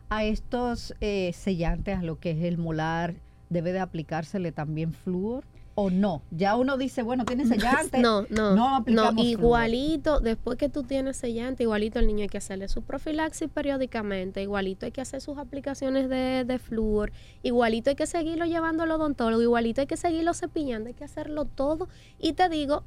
A 0.09 0.23
estos 0.23 0.95
eh, 0.99 1.31
sellantes, 1.33 1.99
a 1.99 2.01
lo 2.01 2.19
que 2.19 2.31
es 2.31 2.43
el 2.43 2.57
molar, 2.57 3.13
¿debe 3.49 3.73
de 3.73 3.79
aplicársele 3.79 4.51
también 4.51 4.93
flúor 4.93 5.45
o 5.75 5.89
no? 5.89 6.21
Ya 6.31 6.55
uno 6.55 6.77
dice, 6.77 7.03
bueno, 7.03 7.25
tiene 7.25 7.45
sellante. 7.47 7.99
No, 7.99 8.23
no, 8.29 8.55
no 8.55 8.79
no, 8.85 9.11
flúor. 9.11 9.25
igualito, 9.25 10.19
después 10.19 10.57
que 10.57 10.69
tú 10.69 10.83
tienes 10.83 11.17
sellante, 11.17 11.63
igualito 11.63 11.99
el 11.99 12.07
niño 12.07 12.23
hay 12.23 12.29
que 12.29 12.37
hacerle 12.37 12.67
su 12.67 12.81
profilaxis 12.83 13.49
periódicamente, 13.49 14.41
igualito 14.41 14.85
hay 14.85 14.91
que 14.91 15.01
hacer 15.01 15.21
sus 15.21 15.37
aplicaciones 15.37 16.09
de, 16.09 16.43
de 16.45 16.59
flúor, 16.59 17.11
igualito 17.43 17.89
hay 17.89 17.95
que 17.95 18.07
seguirlo 18.07 18.45
llevando 18.45 18.83
al 18.83 18.91
odontólogo, 18.91 19.41
igualito 19.41 19.81
hay 19.81 19.87
que 19.87 19.97
seguirlo 19.97 20.33
cepillando, 20.33 20.87
hay 20.87 20.93
que 20.95 21.03
hacerlo 21.05 21.45
todo. 21.45 21.87
Y 22.19 22.33
te 22.33 22.49
digo, 22.49 22.83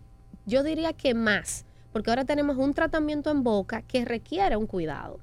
yo 0.46 0.62
diría 0.62 0.92
que 0.92 1.14
más, 1.14 1.64
porque 1.92 2.10
ahora 2.10 2.24
tenemos 2.24 2.56
un 2.56 2.74
tratamiento 2.74 3.30
en 3.30 3.42
boca 3.42 3.82
que 3.82 4.04
requiere 4.04 4.56
un 4.56 4.66
cuidado. 4.66 5.18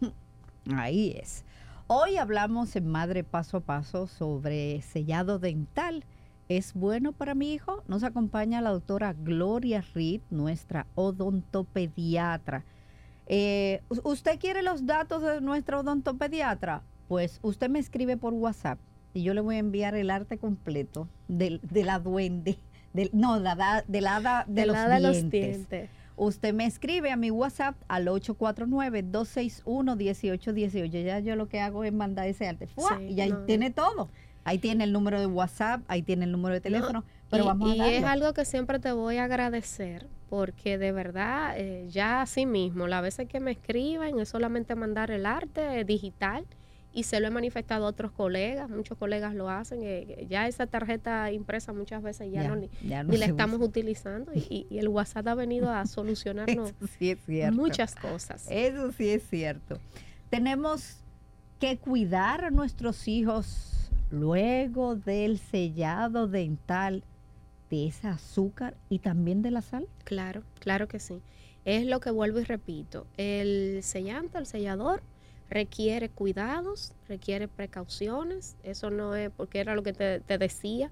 Ahí 0.74 1.16
es. 1.20 1.44
Hoy 1.94 2.16
hablamos 2.16 2.74
en 2.74 2.86
Madre 2.86 3.22
Paso 3.22 3.58
a 3.58 3.60
Paso 3.60 4.06
sobre 4.06 4.80
sellado 4.80 5.38
dental. 5.38 6.06
¿Es 6.48 6.72
bueno 6.72 7.12
para 7.12 7.34
mi 7.34 7.52
hijo? 7.52 7.84
Nos 7.86 8.02
acompaña 8.02 8.62
la 8.62 8.70
doctora 8.70 9.12
Gloria 9.12 9.84
Reed, 9.94 10.22
nuestra 10.30 10.86
odontopediatra. 10.94 12.64
Eh, 13.26 13.82
¿u- 13.90 14.08
¿Usted 14.10 14.38
quiere 14.40 14.62
los 14.62 14.86
datos 14.86 15.20
de 15.22 15.42
nuestra 15.42 15.80
odontopediatra? 15.80 16.82
Pues 17.08 17.40
usted 17.42 17.68
me 17.68 17.78
escribe 17.80 18.16
por 18.16 18.32
WhatsApp 18.32 18.78
y 19.12 19.22
yo 19.22 19.34
le 19.34 19.42
voy 19.42 19.56
a 19.56 19.58
enviar 19.58 19.94
el 19.94 20.08
arte 20.08 20.38
completo 20.38 21.10
de, 21.28 21.60
la 21.84 21.98
duende. 21.98 22.56
No, 23.12 23.38
la, 23.38 23.84
de 23.86 24.00
la 24.00 24.16
hada 24.16 24.44
los, 24.46 24.76
de 24.94 25.00
los 25.00 25.12
dientes. 25.30 25.90
Usted 26.16 26.54
me 26.54 26.66
escribe 26.66 27.10
a 27.10 27.16
mi 27.16 27.30
WhatsApp 27.30 27.76
al 27.88 28.06
849-261-1818. 28.08 31.02
Ya 31.02 31.18
yo 31.20 31.36
lo 31.36 31.48
que 31.48 31.60
hago 31.60 31.84
es 31.84 31.92
mandar 31.92 32.26
ese 32.28 32.48
arte. 32.48 32.66
¡Fua! 32.66 32.98
Sí, 32.98 33.14
y 33.14 33.20
ahí 33.20 33.30
no. 33.30 33.44
tiene 33.44 33.70
todo. 33.70 34.08
Ahí 34.44 34.58
tiene 34.58 34.84
el 34.84 34.92
número 34.92 35.20
de 35.20 35.26
WhatsApp, 35.26 35.82
ahí 35.86 36.02
tiene 36.02 36.24
el 36.24 36.32
número 36.32 36.54
de 36.54 36.60
teléfono. 36.60 37.04
pero 37.30 37.44
y, 37.44 37.46
vamos 37.46 37.70
a 37.70 37.76
y 37.76 37.80
es 37.94 38.02
algo 38.04 38.32
que 38.32 38.44
siempre 38.44 38.80
te 38.80 38.90
voy 38.92 39.18
a 39.18 39.24
agradecer 39.24 40.08
porque 40.32 40.78
de 40.78 40.92
verdad 40.92 41.52
eh, 41.58 41.88
ya 41.90 42.22
así 42.22 42.46
mismo, 42.46 42.86
las 42.86 43.02
veces 43.02 43.28
que 43.28 43.38
me 43.38 43.50
escriben 43.50 44.18
es 44.18 44.30
solamente 44.30 44.74
mandar 44.74 45.10
el 45.10 45.26
arte 45.26 45.84
digital 45.84 46.46
y 46.92 47.04
se 47.04 47.20
lo 47.20 47.26
he 47.26 47.30
manifestado 47.30 47.86
a 47.86 47.88
otros 47.88 48.12
colegas, 48.12 48.68
muchos 48.70 48.98
colegas 48.98 49.34
lo 49.34 49.48
hacen, 49.48 49.82
eh, 49.82 50.04
que 50.06 50.26
ya 50.26 50.46
esa 50.46 50.66
tarjeta 50.66 51.32
impresa 51.32 51.72
muchas 51.72 52.02
veces 52.02 52.30
ya, 52.30 52.48
no, 52.48 52.56
ni, 52.56 52.70
ya 52.82 53.02
no 53.02 53.12
ni 53.12 53.18
la 53.18 53.26
estamos 53.26 53.56
usa. 53.56 53.68
utilizando 53.68 54.32
y, 54.34 54.66
el 54.70 54.88
WhatsApp 54.88 55.28
ha 55.28 55.34
venido 55.34 55.70
a 55.70 55.86
solucionarnos 55.86 56.74
sí 56.98 57.16
muchas 57.52 57.94
cosas. 57.94 58.46
Eso 58.50 58.92
sí 58.92 59.08
es 59.10 59.28
cierto. 59.28 59.78
Tenemos 60.30 60.98
que 61.58 61.78
cuidar 61.78 62.44
a 62.44 62.50
nuestros 62.50 63.06
hijos 63.08 63.90
luego 64.10 64.96
del 64.96 65.38
sellado 65.38 66.28
dental 66.28 67.04
de 67.70 67.86
ese 67.86 68.08
azúcar 68.08 68.76
y 68.90 68.98
también 68.98 69.40
de 69.42 69.50
la 69.50 69.62
sal. 69.62 69.88
Claro, 70.04 70.42
claro 70.60 70.88
que 70.88 71.00
sí. 71.00 71.22
Es 71.64 71.86
lo 71.86 72.00
que 72.00 72.10
vuelvo 72.10 72.40
y 72.40 72.44
repito. 72.44 73.06
El 73.16 73.80
sellante, 73.82 74.36
el 74.38 74.46
sellador, 74.46 75.02
requiere 75.52 76.08
cuidados, 76.10 76.94
requiere 77.08 77.48
precauciones. 77.48 78.56
Eso 78.62 78.90
no 78.90 79.14
es 79.16 79.30
porque 79.30 79.60
era 79.60 79.74
lo 79.74 79.82
que 79.82 79.92
te, 79.92 80.20
te 80.20 80.38
decía. 80.38 80.90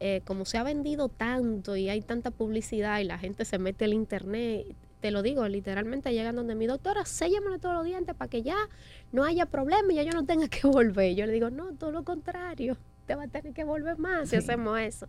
eh, 0.00 0.22
como 0.26 0.44
se 0.44 0.58
ha 0.58 0.62
vendido 0.62 1.08
tanto 1.08 1.76
y 1.76 1.88
hay 1.88 2.02
tanta 2.02 2.30
publicidad 2.30 3.00
y 3.00 3.04
la 3.04 3.18
gente 3.18 3.44
se 3.46 3.58
mete 3.58 3.86
al 3.86 3.94
internet, 3.94 4.66
te 5.00 5.10
lo 5.10 5.22
digo, 5.22 5.48
literalmente 5.48 6.12
llegan 6.12 6.36
donde 6.36 6.54
mi 6.54 6.66
doctora, 6.66 7.04
séllamelo 7.06 7.58
todos 7.58 7.74
los 7.76 7.84
dientes 7.86 8.14
para 8.14 8.28
que 8.28 8.42
ya 8.42 8.56
no 9.12 9.24
haya 9.24 9.46
problema 9.46 9.92
y 9.92 9.96
ya 9.96 10.02
yo 10.02 10.12
no 10.12 10.24
tenga 10.26 10.48
que 10.48 10.66
volver. 10.68 11.14
Yo 11.14 11.26
le 11.26 11.32
digo, 11.32 11.50
no, 11.50 11.74
todo 11.74 11.92
lo 11.92 12.04
contrario, 12.04 12.76
te 13.06 13.14
va 13.14 13.24
a 13.24 13.28
tener 13.28 13.54
que 13.54 13.64
volver 13.64 13.98
más 13.98 14.30
si 14.30 14.36
hacemos 14.36 14.78
eso. 14.80 15.08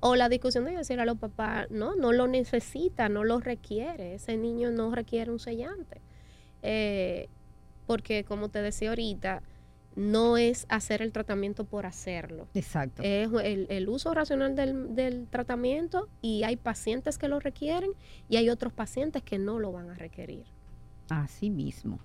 O 0.00 0.16
la 0.16 0.28
discusión 0.28 0.64
de 0.64 0.72
yo 0.72 0.78
decir 0.78 1.00
a 1.00 1.06
los 1.06 1.18
papás, 1.18 1.70
no, 1.70 1.96
no 1.96 2.12
lo 2.12 2.26
necesita, 2.28 3.08
no 3.08 3.24
lo 3.24 3.40
requiere, 3.40 4.14
ese 4.14 4.36
niño 4.36 4.70
no 4.70 4.94
requiere 4.94 5.30
un 5.30 5.38
sellante. 5.40 6.02
Eh, 6.62 7.28
porque 7.86 8.24
como 8.24 8.48
te 8.48 8.62
decía 8.62 8.90
ahorita, 8.90 9.42
no 9.96 10.36
es 10.36 10.66
hacer 10.68 11.00
el 11.00 11.10
tratamiento 11.10 11.64
por 11.64 11.86
hacerlo. 11.86 12.48
Exacto. 12.54 13.02
Es 13.02 13.30
el, 13.42 13.66
el 13.70 13.88
uso 13.88 14.12
racional 14.12 14.54
del, 14.54 14.94
del 14.94 15.26
tratamiento 15.26 16.08
y 16.20 16.42
hay 16.42 16.56
pacientes 16.56 17.16
que 17.16 17.28
lo 17.28 17.40
requieren 17.40 17.90
y 18.28 18.36
hay 18.36 18.50
otros 18.50 18.72
pacientes 18.72 19.22
que 19.22 19.38
no 19.38 19.58
lo 19.58 19.72
van 19.72 19.88
a 19.88 19.94
requerir. 19.94 20.44
Así 21.08 21.50
mismo. 21.50 21.98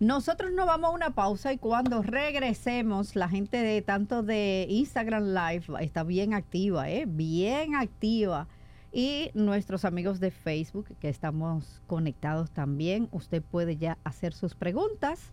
Nosotros 0.00 0.52
nos 0.52 0.66
vamos 0.66 0.90
a 0.90 0.94
una 0.94 1.14
pausa 1.14 1.52
y 1.52 1.58
cuando 1.58 2.02
regresemos, 2.02 3.16
la 3.16 3.28
gente 3.28 3.58
de 3.58 3.80
tanto 3.80 4.22
de 4.22 4.66
Instagram 4.68 5.34
Live 5.34 5.64
está 5.80 6.04
bien 6.04 6.34
activa, 6.34 6.90
¿eh? 6.90 7.04
Bien 7.06 7.74
activa. 7.74 8.48
Y 8.96 9.32
nuestros 9.34 9.84
amigos 9.84 10.20
de 10.20 10.30
Facebook, 10.30 10.96
que 11.00 11.08
estamos 11.08 11.82
conectados 11.88 12.52
también, 12.52 13.08
usted 13.10 13.42
puede 13.42 13.76
ya 13.76 13.98
hacer 14.04 14.32
sus 14.32 14.54
preguntas 14.54 15.32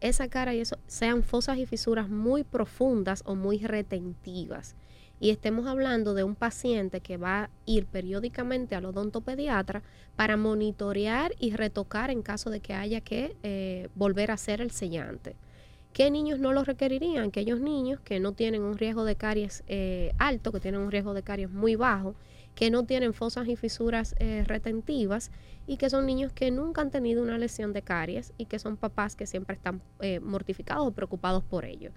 Esa 0.00 0.28
cara 0.28 0.54
y 0.54 0.60
eso 0.60 0.78
sean 0.86 1.24
fosas 1.24 1.58
y 1.58 1.66
fisuras 1.66 2.08
muy 2.08 2.44
profundas 2.44 3.22
o 3.26 3.34
muy 3.34 3.58
retentivas. 3.58 4.76
Y 5.20 5.28
estemos 5.28 5.66
hablando 5.66 6.14
de 6.14 6.24
un 6.24 6.34
paciente 6.34 7.02
que 7.02 7.18
va 7.18 7.44
a 7.44 7.50
ir 7.66 7.84
periódicamente 7.84 8.74
al 8.74 8.86
odontopediatra 8.86 9.82
para 10.16 10.38
monitorear 10.38 11.32
y 11.38 11.54
retocar 11.54 12.10
en 12.10 12.22
caso 12.22 12.48
de 12.48 12.60
que 12.60 12.72
haya 12.72 13.02
que 13.02 13.36
eh, 13.42 13.88
volver 13.94 14.30
a 14.30 14.34
hacer 14.34 14.62
el 14.62 14.70
sellante. 14.70 15.36
¿Qué 15.92 16.10
niños 16.10 16.38
no 16.38 16.52
lo 16.52 16.64
requerirían? 16.64 17.28
Aquellos 17.28 17.60
niños 17.60 18.00
que 18.00 18.18
no 18.18 18.32
tienen 18.32 18.62
un 18.62 18.78
riesgo 18.78 19.04
de 19.04 19.16
caries 19.16 19.62
eh, 19.66 20.12
alto, 20.18 20.52
que 20.52 20.60
tienen 20.60 20.80
un 20.80 20.90
riesgo 20.90 21.12
de 21.12 21.22
caries 21.22 21.50
muy 21.50 21.74
bajo, 21.74 22.14
que 22.54 22.70
no 22.70 22.84
tienen 22.84 23.12
fosas 23.12 23.46
y 23.48 23.56
fisuras 23.56 24.14
eh, 24.18 24.44
retentivas 24.46 25.30
y 25.66 25.76
que 25.76 25.90
son 25.90 26.06
niños 26.06 26.32
que 26.32 26.50
nunca 26.50 26.80
han 26.80 26.90
tenido 26.90 27.22
una 27.22 27.38
lesión 27.38 27.72
de 27.72 27.82
caries 27.82 28.32
y 28.38 28.46
que 28.46 28.58
son 28.58 28.76
papás 28.76 29.16
que 29.16 29.26
siempre 29.26 29.54
están 29.54 29.82
mortificados 30.22 30.86
o 30.86 30.92
preocupados 30.92 31.44
por 31.44 31.64
ello. 31.64 31.90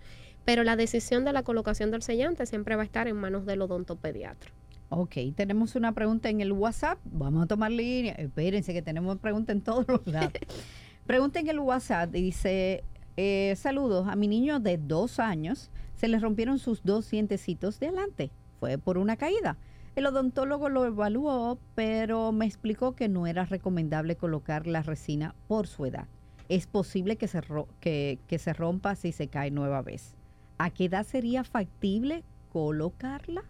Pero 0.46 0.64
la 0.64 0.76
decisión 0.76 1.24
de 1.26 1.34
la 1.34 1.44
colocación 1.44 1.92
del 1.92 2.02
sellante 2.02 2.46
siempre 2.46 2.76
va 2.76 2.82
a 2.82 2.86
estar 2.86 3.08
en 3.08 3.16
manos 3.16 3.46
del 3.46 3.62
odontopediatra. 3.62 4.52
Ok, 4.90 5.16
tenemos 5.36 5.76
una 5.76 5.94
pregunta 5.94 6.30
en 6.30 6.42
el 6.42 6.52
WhatsApp. 6.52 7.00
Vamos 7.06 7.44
a 7.44 7.48
tomar 7.48 7.72
línea. 7.72 8.14
Espérense 8.14 8.74
que 8.74 8.82
tenemos 8.82 9.18
preguntas 9.18 9.56
en 9.56 9.62
todos 9.62 9.86
los 9.88 10.06
lados. 10.06 10.34
pregunta 11.08 11.40
en 11.40 11.48
el 11.48 11.60
WhatsApp. 11.60 12.12
Dice, 12.12 12.84
eh, 13.18 13.56
saludos, 13.58 14.08
a 14.08 14.16
mi 14.16 14.28
niño 14.28 14.60
de 14.60 14.78
dos 14.78 15.20
años 15.20 15.72
se 15.96 16.08
le 16.08 16.20
rompieron 16.20 16.60
sus 16.60 16.84
dos 16.84 17.10
dientecitos 17.10 17.80
de 17.80 17.88
adelante. 17.88 18.32
Fue 18.60 18.78
por 18.78 18.98
una 18.98 19.16
caída. 19.18 19.58
El 19.96 20.06
odontólogo 20.08 20.70
lo 20.70 20.86
evaluó, 20.86 21.60
pero 21.76 22.32
me 22.32 22.46
explicó 22.46 22.94
que 22.96 23.08
no 23.08 23.28
era 23.28 23.46
recomendable 23.46 24.16
colocar 24.16 24.68
la 24.68 24.82
resina 24.82 25.36
por 25.48 25.68
su 25.68 25.86
edad. 25.86 26.08
Es 26.50 26.68
posible 26.68 27.16
que 27.16 27.28
se, 27.28 27.42
ro- 27.42 27.68
que, 27.80 28.20
que 28.28 28.38
se 28.40 28.54
rompa 28.54 28.96
si 28.96 29.12
se 29.12 29.28
cae 29.28 29.50
nueva 29.52 29.82
vez. 29.82 30.16
¿A 30.58 30.70
qué 30.70 30.86
edad 30.86 31.06
sería 31.06 31.44
factible 31.44 32.24
colocarla? 32.50 33.44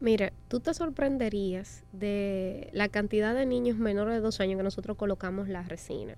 Mira, 0.00 0.32
tú 0.48 0.60
te 0.60 0.74
sorprenderías 0.74 1.84
de 1.92 2.68
la 2.72 2.88
cantidad 2.88 3.34
de 3.34 3.46
niños 3.46 3.78
menores 3.78 4.14
de 4.14 4.20
dos 4.20 4.40
años 4.40 4.58
que 4.58 4.62
nosotros 4.64 4.96
colocamos 4.96 5.48
la 5.48 5.62
resina. 5.62 6.16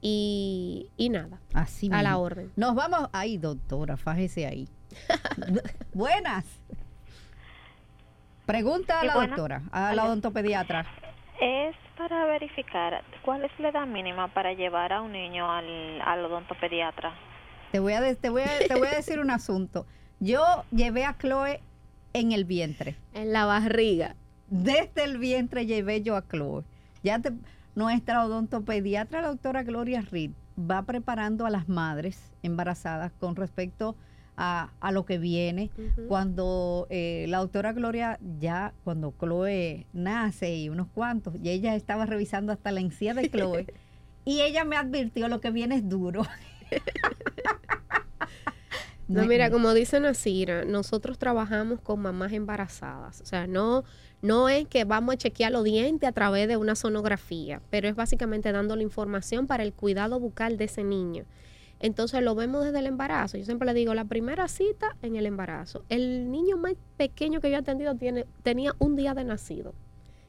Y, 0.00 0.90
y 0.96 1.08
nada, 1.10 1.40
Así 1.54 1.88
a 1.92 2.02
la 2.02 2.18
orden. 2.18 2.50
Nos 2.56 2.74
vamos 2.74 3.08
ahí, 3.12 3.38
doctora, 3.38 3.96
fájese 3.96 4.46
ahí. 4.46 4.68
Buenas. 5.94 6.44
Pregunta 8.46 9.00
a 9.00 9.04
la 9.04 9.14
doctora, 9.14 9.62
a 9.70 9.94
la 9.94 10.04
odontopediatra. 10.04 10.84
Es 11.40 11.74
para 11.96 12.24
verificar 12.26 13.02
cuál 13.24 13.44
es 13.44 13.52
la 13.58 13.68
edad 13.68 13.86
mínima 13.86 14.28
para 14.34 14.52
llevar 14.52 14.92
a 14.92 15.02
un 15.02 15.12
niño 15.12 15.50
al, 15.50 16.00
al 16.00 16.24
odontopediatra. 16.24 17.12
Te 17.72 17.80
voy, 17.80 17.94
a, 17.94 18.00
de- 18.00 18.14
te, 18.14 18.28
voy 18.28 18.42
a, 18.42 18.48
te 18.68 18.74
voy 18.76 18.86
a 18.88 18.94
decir 18.96 19.18
un 19.18 19.30
asunto. 19.30 19.86
Yo 20.20 20.42
llevé 20.70 21.04
a 21.04 21.16
Chloe 21.18 21.60
en 22.12 22.32
el 22.32 22.44
vientre. 22.44 22.96
En 23.14 23.32
la 23.32 23.44
barriga. 23.46 24.14
Desde 24.48 25.04
el 25.04 25.18
vientre 25.18 25.64
llevé 25.66 26.02
yo 26.02 26.14
a 26.16 26.22
Chloe. 26.28 26.64
Ya 27.02 27.18
te- 27.18 27.32
nuestra 27.74 28.24
odontopediatra, 28.26 29.22
la 29.22 29.28
doctora 29.28 29.62
Gloria 29.62 30.02
Reed, 30.02 30.32
va 30.58 30.82
preparando 30.82 31.46
a 31.46 31.50
las 31.50 31.68
madres 31.68 32.18
embarazadas 32.42 33.10
con 33.18 33.34
respecto 33.36 33.96
a, 34.36 34.70
a 34.80 34.92
lo 34.92 35.06
que 35.06 35.16
viene. 35.16 35.70
Cuando 36.08 36.86
eh, 36.90 37.24
la 37.28 37.38
doctora 37.38 37.72
Gloria, 37.72 38.18
ya 38.38 38.74
cuando 38.84 39.14
Chloe 39.18 39.86
nace 39.94 40.54
y 40.56 40.68
unos 40.68 40.88
cuantos, 40.88 41.34
y 41.42 41.48
ella 41.48 41.74
estaba 41.74 42.04
revisando 42.04 42.52
hasta 42.52 42.70
la 42.70 42.80
encía 42.80 43.14
de 43.14 43.30
Chloe, 43.30 43.66
y 44.26 44.42
ella 44.42 44.64
me 44.64 44.76
advirtió 44.76 45.28
lo 45.28 45.40
que 45.40 45.50
viene 45.50 45.76
es 45.76 45.88
duro. 45.88 46.22
No, 49.08 49.26
mira, 49.26 49.50
como 49.50 49.74
dice 49.74 50.00
Nasira, 50.00 50.64
nosotros 50.64 51.18
trabajamos 51.18 51.80
con 51.80 52.00
mamás 52.00 52.32
embarazadas. 52.32 53.20
O 53.20 53.26
sea, 53.26 53.46
no, 53.46 53.84
no 54.22 54.48
es 54.48 54.66
que 54.68 54.84
vamos 54.84 55.14
a 55.14 55.18
chequear 55.18 55.52
los 55.52 55.64
dientes 55.64 56.08
a 56.08 56.12
través 56.12 56.48
de 56.48 56.56
una 56.56 56.74
sonografía, 56.74 57.60
pero 57.68 57.88
es 57.88 57.94
básicamente 57.94 58.52
dándole 58.52 58.82
información 58.82 59.46
para 59.46 59.64
el 59.64 59.74
cuidado 59.74 60.18
bucal 60.18 60.56
de 60.56 60.64
ese 60.64 60.82
niño. 60.82 61.26
Entonces 61.80 62.22
lo 62.22 62.34
vemos 62.34 62.64
desde 62.64 62.78
el 62.78 62.86
embarazo. 62.86 63.36
Yo 63.36 63.44
siempre 63.44 63.66
le 63.66 63.74
digo, 63.74 63.92
la 63.92 64.04
primera 64.04 64.46
cita 64.48 64.96
en 65.02 65.16
el 65.16 65.26
embarazo. 65.26 65.84
El 65.88 66.30
niño 66.30 66.56
más 66.56 66.74
pequeño 66.96 67.40
que 67.40 67.50
yo 67.50 67.56
he 67.56 67.58
atendido 67.58 67.96
tiene, 67.96 68.24
tenía 68.42 68.74
un 68.78 68.94
día 68.94 69.14
de 69.14 69.24
nacido, 69.24 69.74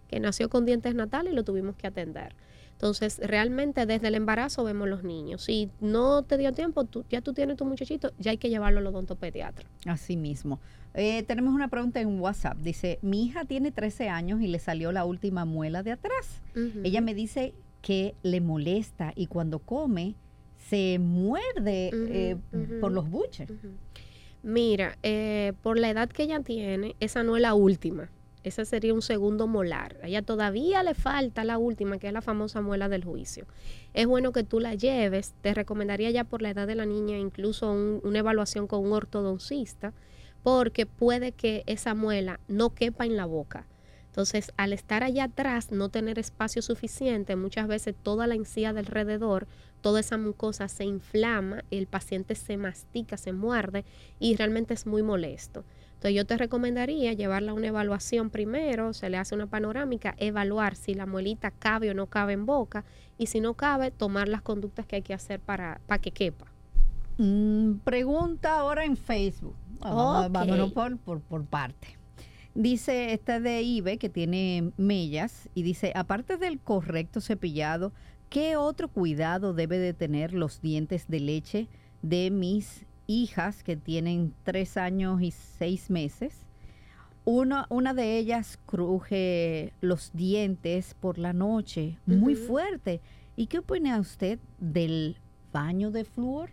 que 0.07 0.19
nació 0.19 0.49
con 0.49 0.65
dientes 0.65 0.95
natales 0.95 1.31
y 1.31 1.35
lo 1.35 1.43
tuvimos 1.43 1.75
que 1.75 1.87
atender. 1.87 2.35
Entonces, 2.83 3.17
realmente 3.23 3.85
desde 3.85 4.09
el 4.09 4.15
embarazo 4.15 4.65
vemos 4.65 4.89
los 4.89 5.05
niños. 5.05 5.43
Si 5.43 5.69
no 5.79 6.23
te 6.23 6.37
dio 6.37 6.51
tiempo, 6.51 6.83
tú, 6.83 7.05
ya 7.09 7.21
tú 7.21 7.31
tienes 7.31 7.55
tu 7.55 7.63
muchachito, 7.63 8.11
ya 8.19 8.31
hay 8.31 8.37
que 8.37 8.49
llevarlo 8.49 8.79
al 8.79 8.87
odontopediatra. 8.87 9.65
Así 9.85 10.17
mismo. 10.17 10.59
Eh, 10.93 11.23
tenemos 11.23 11.53
una 11.53 11.69
pregunta 11.69 12.01
en 12.01 12.19
WhatsApp. 12.19 12.57
Dice, 12.57 12.99
mi 13.01 13.23
hija 13.23 13.45
tiene 13.45 13.71
13 13.71 14.09
años 14.09 14.41
y 14.41 14.47
le 14.47 14.59
salió 14.59 14.91
la 14.91 15.05
última 15.05 15.45
muela 15.45 15.81
de 15.81 15.93
atrás. 15.93 16.41
Ella 16.83 16.99
me 16.99 17.13
dice 17.13 17.53
que 17.81 18.15
le 18.21 18.41
molesta 18.41 19.13
y 19.15 19.27
cuando 19.27 19.59
come 19.59 20.15
se 20.57 20.99
muerde 20.99 21.89
eh, 21.93 22.35
por 22.81 22.91
los 22.91 23.09
buches. 23.09 23.49
Mira, 24.41 24.97
eh, 25.03 25.53
por 25.61 25.79
la 25.79 25.89
edad 25.89 26.09
que 26.09 26.23
ella 26.23 26.41
tiene, 26.41 26.97
esa 26.99 27.23
no 27.23 27.37
es 27.37 27.41
la 27.41 27.53
última. 27.53 28.09
Ese 28.43 28.65
sería 28.65 28.93
un 28.93 29.01
segundo 29.01 29.47
molar. 29.47 29.97
A 30.03 30.07
ella 30.07 30.21
todavía 30.21 30.83
le 30.83 30.93
falta 30.93 31.43
la 31.43 31.57
última, 31.57 31.97
que 31.97 32.07
es 32.07 32.13
la 32.13 32.21
famosa 32.21 32.61
muela 32.61 32.89
del 32.89 33.03
juicio. 33.05 33.45
Es 33.93 34.05
bueno 34.05 34.31
que 34.31 34.43
tú 34.43 34.59
la 34.59 34.75
lleves. 34.75 35.33
Te 35.41 35.53
recomendaría 35.53 36.11
ya 36.11 36.23
por 36.25 36.41
la 36.41 36.49
edad 36.49 36.67
de 36.67 36.75
la 36.75 36.85
niña 36.85 37.17
incluso 37.17 37.71
un- 37.71 38.01
una 38.03 38.19
evaluación 38.19 38.67
con 38.67 38.83
un 38.85 38.91
ortodoncista, 38.93 39.93
porque 40.43 40.85
puede 40.85 41.31
que 41.31 41.63
esa 41.67 41.93
muela 41.93 42.39
no 42.47 42.73
quepa 42.73 43.05
en 43.05 43.15
la 43.15 43.25
boca. 43.25 43.65
Entonces, 44.07 44.51
al 44.57 44.73
estar 44.73 45.03
allá 45.03 45.23
atrás, 45.23 45.71
no 45.71 45.89
tener 45.89 46.19
espacio 46.19 46.61
suficiente, 46.61 47.35
muchas 47.35 47.67
veces 47.67 47.95
toda 48.03 48.27
la 48.27 48.35
encía 48.35 48.71
de 48.71 48.81
alrededor, 48.81 49.47
toda 49.81 50.01
esa 50.01 50.17
mucosa 50.17 50.67
se 50.67 50.83
inflama, 50.83 51.63
el 51.71 51.87
paciente 51.87 52.35
se 52.35 52.57
mastica, 52.57 53.17
se 53.17 53.33
muerde 53.33 53.85
y 54.19 54.35
realmente 54.35 54.75
es 54.75 54.85
muy 54.85 55.01
molesto. 55.01 55.63
Entonces, 56.03 56.17
yo 56.17 56.25
te 56.25 56.35
recomendaría 56.35 57.13
llevarla 57.13 57.53
a 57.53 57.55
una 57.55 57.67
evaluación 57.67 58.29
primero, 58.29 58.91
se 58.91 59.09
le 59.09 59.15
hace 59.15 59.35
una 59.35 59.47
panorámica, 59.47 60.15
evaluar 60.17 60.75
si 60.75 60.95
la 60.95 61.05
muelita 61.05 61.49
cabe 61.51 61.91
o 61.91 61.93
no 61.93 62.07
cabe 62.07 62.33
en 62.33 62.45
boca 62.45 62.83
y 63.17 63.27
si 63.27 63.39
no 63.39 63.53
cabe, 63.53 63.89
tomar 63.89 64.27
las 64.27 64.41
conductas 64.41 64.85
que 64.85 64.97
hay 64.97 65.01
que 65.01 65.13
hacer 65.13 65.39
para, 65.39 65.79
para 65.87 66.01
que 66.01 66.11
quepa. 66.11 66.51
Mm, 67.17 67.75
pregunta 67.85 68.59
ahora 68.59 68.83
en 68.83 68.97
Facebook. 68.97 69.55
Vámonos 69.79 70.73
por, 70.73 70.97
por, 70.97 71.21
por 71.21 71.45
parte. 71.45 71.97
Dice 72.53 73.13
esta 73.13 73.39
de 73.39 73.61
Ibe 73.61 73.97
que 73.97 74.09
tiene 74.09 74.73
mellas 74.75 75.47
y 75.55 75.63
dice, 75.63 75.93
aparte 75.95 76.35
del 76.35 76.59
correcto 76.59 77.21
cepillado, 77.21 77.93
¿qué 78.27 78.57
otro 78.57 78.89
cuidado 78.89 79.53
debe 79.53 79.77
de 79.77 79.93
tener 79.93 80.33
los 80.33 80.59
dientes 80.59 81.07
de 81.07 81.21
leche 81.21 81.69
de 82.01 82.29
mis 82.29 82.85
hijas 83.07 83.63
que 83.63 83.75
tienen 83.75 84.33
tres 84.43 84.77
años 84.77 85.21
y 85.21 85.31
seis 85.31 85.89
meses? 85.89 86.45
Una, 87.25 87.67
una 87.69 87.93
de 87.93 88.17
ellas 88.17 88.59
cruje 88.65 89.73
los 89.79 90.11
dientes 90.13 90.93
por 90.93 91.17
la 91.17 91.31
noche 91.31 91.97
muy 92.05 92.35
fuerte. 92.35 93.01
¿Y 93.35 93.47
qué 93.47 93.59
opina 93.59 93.99
usted 93.99 94.39
del 94.59 95.17
baño 95.51 95.89
de 95.89 96.03
flúor? 96.03 96.49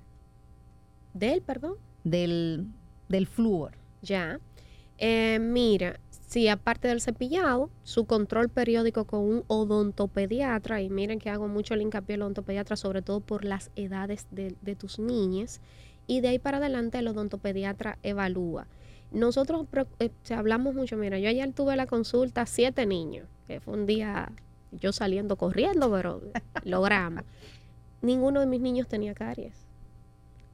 De 1.12 1.32
él, 1.32 1.42
perdón. 1.42 1.74
Del, 2.04 2.68
del 3.08 3.26
flúor. 3.26 3.72
Ya. 4.00 4.38
Eh, 4.98 5.38
mira, 5.40 5.98
si 6.10 6.46
aparte 6.46 6.86
del 6.86 7.00
cepillado, 7.00 7.70
su 7.82 8.04
control 8.04 8.48
periódico 8.48 9.04
con 9.04 9.20
un 9.20 9.44
odontopediatra, 9.48 10.80
y 10.80 10.88
miren 10.88 11.18
que 11.18 11.30
hago 11.30 11.48
mucho 11.48 11.74
el 11.74 11.82
hincapié 11.82 12.14
al 12.14 12.22
odontopediatra, 12.22 12.76
sobre 12.76 13.02
todo 13.02 13.20
por 13.20 13.44
las 13.44 13.72
edades 13.74 14.28
de, 14.30 14.54
de 14.60 14.76
tus 14.76 15.00
niñas, 15.00 15.60
y 16.10 16.20
de 16.20 16.26
ahí 16.26 16.40
para 16.40 16.56
adelante 16.56 16.98
el 16.98 17.06
odontopediatra 17.06 17.96
evalúa. 18.02 18.66
Nosotros 19.12 19.68
eh, 20.00 20.10
hablamos 20.34 20.74
mucho, 20.74 20.96
mira, 20.96 21.20
yo 21.20 21.28
ayer 21.28 21.52
tuve 21.52 21.76
la 21.76 21.86
consulta 21.86 22.46
siete 22.46 22.84
niños, 22.84 23.28
que 23.46 23.60
fue 23.60 23.74
un 23.74 23.86
día 23.86 24.32
yo 24.72 24.90
saliendo 24.90 25.36
corriendo, 25.36 25.88
pero 25.92 26.20
logramos. 26.64 27.22
Ninguno 28.02 28.40
de 28.40 28.46
mis 28.46 28.60
niños 28.60 28.88
tenía 28.88 29.14
caries. 29.14 29.68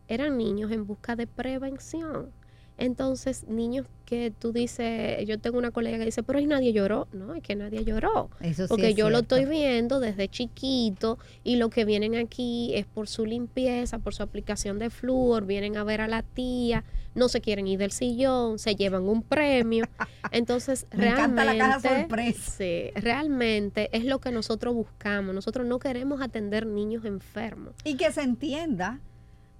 Eran 0.09 0.37
niños 0.37 0.71
en 0.73 0.87
busca 0.87 1.17
de 1.17 1.27
prevención. 1.27 2.33
Entonces, 2.79 3.47
niños 3.49 3.87
que 4.05 4.31
tú 4.31 4.53
dices, 4.53 5.27
yo 5.27 5.39
tengo 5.39 5.59
una 5.59 5.71
colega 5.71 5.99
que 5.99 6.05
dice, 6.05 6.23
pero 6.23 6.39
ahí 6.39 6.47
nadie 6.47 6.73
lloró. 6.73 7.09
No, 7.13 7.35
es 7.35 7.43
que 7.43 7.57
nadie 7.57 7.85
lloró. 7.85 8.31
Eso 8.41 8.65
sí 8.65 8.69
Porque 8.69 8.91
es 8.91 8.95
yo 8.97 9.11
lo 9.11 9.21
estoy 9.21 9.47
viendo 9.47 9.99
desde 9.99 10.29
chiquito 10.29 11.19
y 11.43 11.57
lo 11.57 11.71
que 11.71 11.85
vienen 11.85 12.15
aquí 12.15 12.73
es 12.75 12.87
por 12.87 13.09
su 13.09 13.25
limpieza, 13.27 13.99
por 13.99 14.15
su 14.15 14.23
aplicación 14.23 14.79
de 14.79 14.91
flúor, 14.91 15.47
vienen 15.47 15.77
a 15.77 15.85
ver 15.85 16.01
a 16.03 16.09
la 16.09 16.23
tía, 16.23 16.85
no 17.15 17.29
se 17.29 17.41
quieren 17.41 17.67
ir 17.67 17.79
del 17.79 17.93
sillón, 17.93 18.59
se 18.59 18.77
llevan 18.77 19.09
un 19.09 19.23
premio. 19.23 19.87
Entonces, 20.31 20.87
Me 20.95 21.09
encanta 21.09 21.45
realmente, 21.45 21.59
la 21.59 21.81
caja 21.81 22.01
sorpresa. 22.01 22.53
sí, 22.59 22.91
realmente 22.95 23.89
es 23.93 24.05
lo 24.05 24.21
que 24.21 24.31
nosotros 24.31 24.75
buscamos. 24.75 25.35
Nosotros 25.35 25.67
no 25.67 25.79
queremos 25.79 26.21
atender 26.21 26.67
niños 26.67 27.05
enfermos. 27.07 27.75
Y 27.85 27.97
que 27.97 28.13
se 28.13 28.23
entienda 28.23 29.01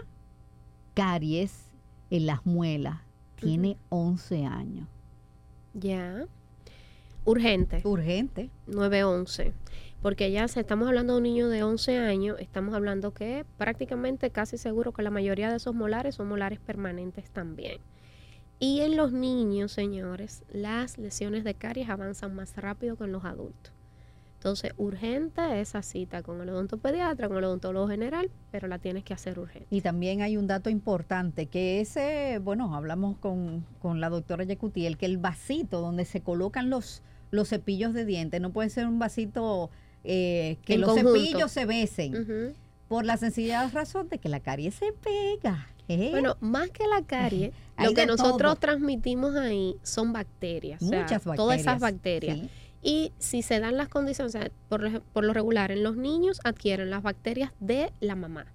caries 0.95 1.69
en 2.09 2.25
las 2.25 2.43
muelas, 2.43 3.01
tiene 3.35 3.77
11 3.89 4.47
años. 4.47 4.87
Ya. 5.75 6.25
Urgente. 7.23 7.81
Urgente. 7.83 8.49
911. 8.65 9.53
Porque 10.05 10.29
ya 10.29 10.47
se 10.47 10.59
estamos 10.59 10.87
hablando 10.87 11.13
de 11.13 11.17
un 11.17 11.23
niño 11.23 11.49
de 11.49 11.63
11 11.63 11.97
años, 11.97 12.37
estamos 12.39 12.75
hablando 12.75 13.11
que 13.11 13.43
prácticamente 13.57 14.29
casi 14.29 14.55
seguro 14.55 14.93
que 14.93 15.01
la 15.01 15.09
mayoría 15.09 15.49
de 15.49 15.55
esos 15.55 15.73
molares 15.73 16.13
son 16.13 16.27
molares 16.27 16.59
permanentes 16.59 17.31
también. 17.31 17.79
Y 18.59 18.81
en 18.81 18.97
los 18.97 19.13
niños, 19.13 19.71
señores, 19.71 20.43
las 20.47 20.99
lesiones 20.99 21.43
de 21.43 21.55
caries 21.55 21.89
avanzan 21.89 22.35
más 22.35 22.55
rápido 22.55 22.97
que 22.97 23.05
en 23.05 23.13
los 23.13 23.25
adultos. 23.25 23.73
Entonces, 24.35 24.73
urgente 24.77 25.59
esa 25.59 25.81
cita 25.81 26.21
con 26.21 26.39
el 26.39 26.49
odontopediatra, 26.49 27.27
con 27.27 27.37
el 27.37 27.45
odontólogo 27.45 27.87
general, 27.87 28.29
pero 28.51 28.67
la 28.67 28.77
tienes 28.77 29.03
que 29.03 29.15
hacer 29.15 29.39
urgente. 29.39 29.65
Y 29.71 29.81
también 29.81 30.21
hay 30.21 30.37
un 30.37 30.45
dato 30.45 30.69
importante, 30.69 31.47
que 31.47 31.81
ese, 31.81 32.39
bueno, 32.43 32.75
hablamos 32.75 33.17
con, 33.17 33.65
con 33.79 34.01
la 34.01 34.09
doctora 34.09 34.43
Yecutiel, 34.43 34.99
que 34.99 35.07
el 35.07 35.17
vasito 35.17 35.81
donde 35.81 36.05
se 36.05 36.21
colocan 36.21 36.69
los, 36.69 37.01
los 37.31 37.49
cepillos 37.49 37.95
de 37.95 38.05
dientes 38.05 38.39
no 38.39 38.53
puede 38.53 38.69
ser 38.69 38.85
un 38.85 38.99
vasito 38.99 39.71
eh, 40.05 40.57
que 40.65 40.75
En 40.75 40.81
los 40.81 40.91
conjunto. 40.91 41.15
cepillos 41.19 41.51
se 41.51 41.65
besen, 41.65 42.55
por 42.87 43.05
la 43.05 43.17
sencilla 43.17 43.67
razón 43.69 44.07
de 44.09 44.19
que 44.19 44.29
la 44.29 44.39
caries 44.39 44.75
se 44.75 44.93
pega. 44.93 45.67
¿eh? 45.87 46.09
Bueno, 46.11 46.37
más 46.39 46.69
que 46.69 46.87
la 46.87 47.01
carie, 47.03 47.51
lo 47.77 47.93
que 47.93 48.05
nosotros 48.05 48.53
todo. 48.53 48.55
transmitimos 48.55 49.35
ahí 49.35 49.75
son 49.83 50.13
bacterias. 50.13 50.81
o 50.81 50.87
sea, 50.87 51.01
Muchas 51.01 51.25
bacterias. 51.25 51.37
Todas 51.37 51.59
esas 51.59 51.79
bacterias. 51.79 52.37
sí. 52.37 52.49
Y 52.87 53.11
si 53.17 53.41
se 53.41 53.59
dan 53.59 53.77
las 53.77 53.87
condiciones, 53.89 54.35
o 54.35 54.37
sea, 54.39 54.51
por, 54.69 54.81
lo- 54.83 55.01
por 55.01 55.23
lo 55.25 55.33
regular, 55.33 55.71
en 55.71 55.81
los 55.81 55.95
niños 55.97 56.39
adquieren 56.43 56.91
las 56.91 57.01
bacterias 57.01 57.51
de 57.59 57.91
la 57.99 58.15
mamá, 58.15 58.45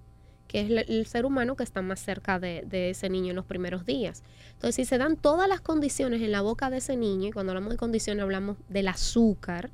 que 0.47 0.61
es 0.61 0.69
la- 0.69 0.81
el 0.81 1.05
ser 1.05 1.25
humano 1.25 1.57
que 1.57 1.63
está 1.63 1.81
más 1.81 1.99
cerca 1.99 2.39
de, 2.39 2.63
de 2.65 2.91
ese 2.91 3.09
niño 3.09 3.31
en 3.31 3.35
los 3.35 3.43
primeros 3.45 3.85
días. 3.85 4.23
Entonces, 4.53 4.75
si 4.75 4.85
se 4.85 4.97
dan 4.97 5.17
todas 5.17 5.49
las 5.49 5.59
condiciones 5.59 6.21
en 6.21 6.31
la 6.31 6.39
boca 6.41 6.69
de 6.69 6.77
ese 6.77 6.95
niño, 6.95 7.27
y 7.27 7.31
cuando 7.33 7.51
hablamos 7.51 7.71
de 7.71 7.77
condiciones 7.77 8.23
hablamos 8.23 8.55
del 8.69 8.87
azúcar, 8.87 9.69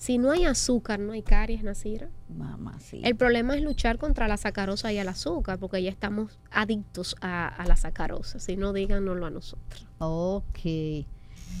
si 0.00 0.16
no 0.16 0.30
hay 0.30 0.46
azúcar, 0.46 0.98
no 0.98 1.12
hay 1.12 1.22
caries, 1.22 1.62
Nasira. 1.62 2.08
Mamá, 2.34 2.80
sí. 2.80 3.02
El 3.04 3.16
problema 3.16 3.54
es 3.54 3.60
luchar 3.62 3.98
contra 3.98 4.28
la 4.28 4.38
sacarosa 4.38 4.90
y 4.94 4.96
el 4.96 5.06
azúcar, 5.08 5.58
porque 5.58 5.82
ya 5.82 5.90
estamos 5.90 6.38
adictos 6.50 7.16
a, 7.20 7.48
a 7.48 7.66
la 7.66 7.76
sacarosa. 7.76 8.38
Si 8.40 8.56
no, 8.56 8.72
díganoslo 8.72 9.26
a 9.26 9.30
nosotros. 9.30 9.86
Ok. 9.98 10.58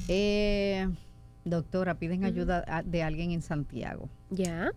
Eh, 0.08 0.88
doctora, 1.44 1.96
piden 1.98 2.24
ayuda 2.24 2.64
a- 2.66 2.82
de 2.82 3.02
alguien 3.02 3.30
en 3.32 3.42
Santiago. 3.42 4.08
Ya. 4.30 4.72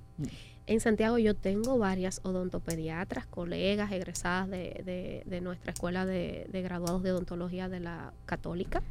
En 0.66 0.80
Santiago 0.80 1.18
yo 1.18 1.34
tengo 1.36 1.78
varias 1.78 2.20
odontopediatras, 2.24 3.26
colegas 3.28 3.92
egresadas 3.92 4.50
de, 4.50 4.82
de- 4.86 5.24
de 5.26 5.42
nuestra 5.42 5.72
escuela 5.72 6.06
de, 6.06 6.48
de 6.52 6.62
graduados 6.62 7.04
de 7.04 7.12
odontología 7.14 7.70
de 7.70 7.80
la 7.80 8.14
católica 8.26 8.82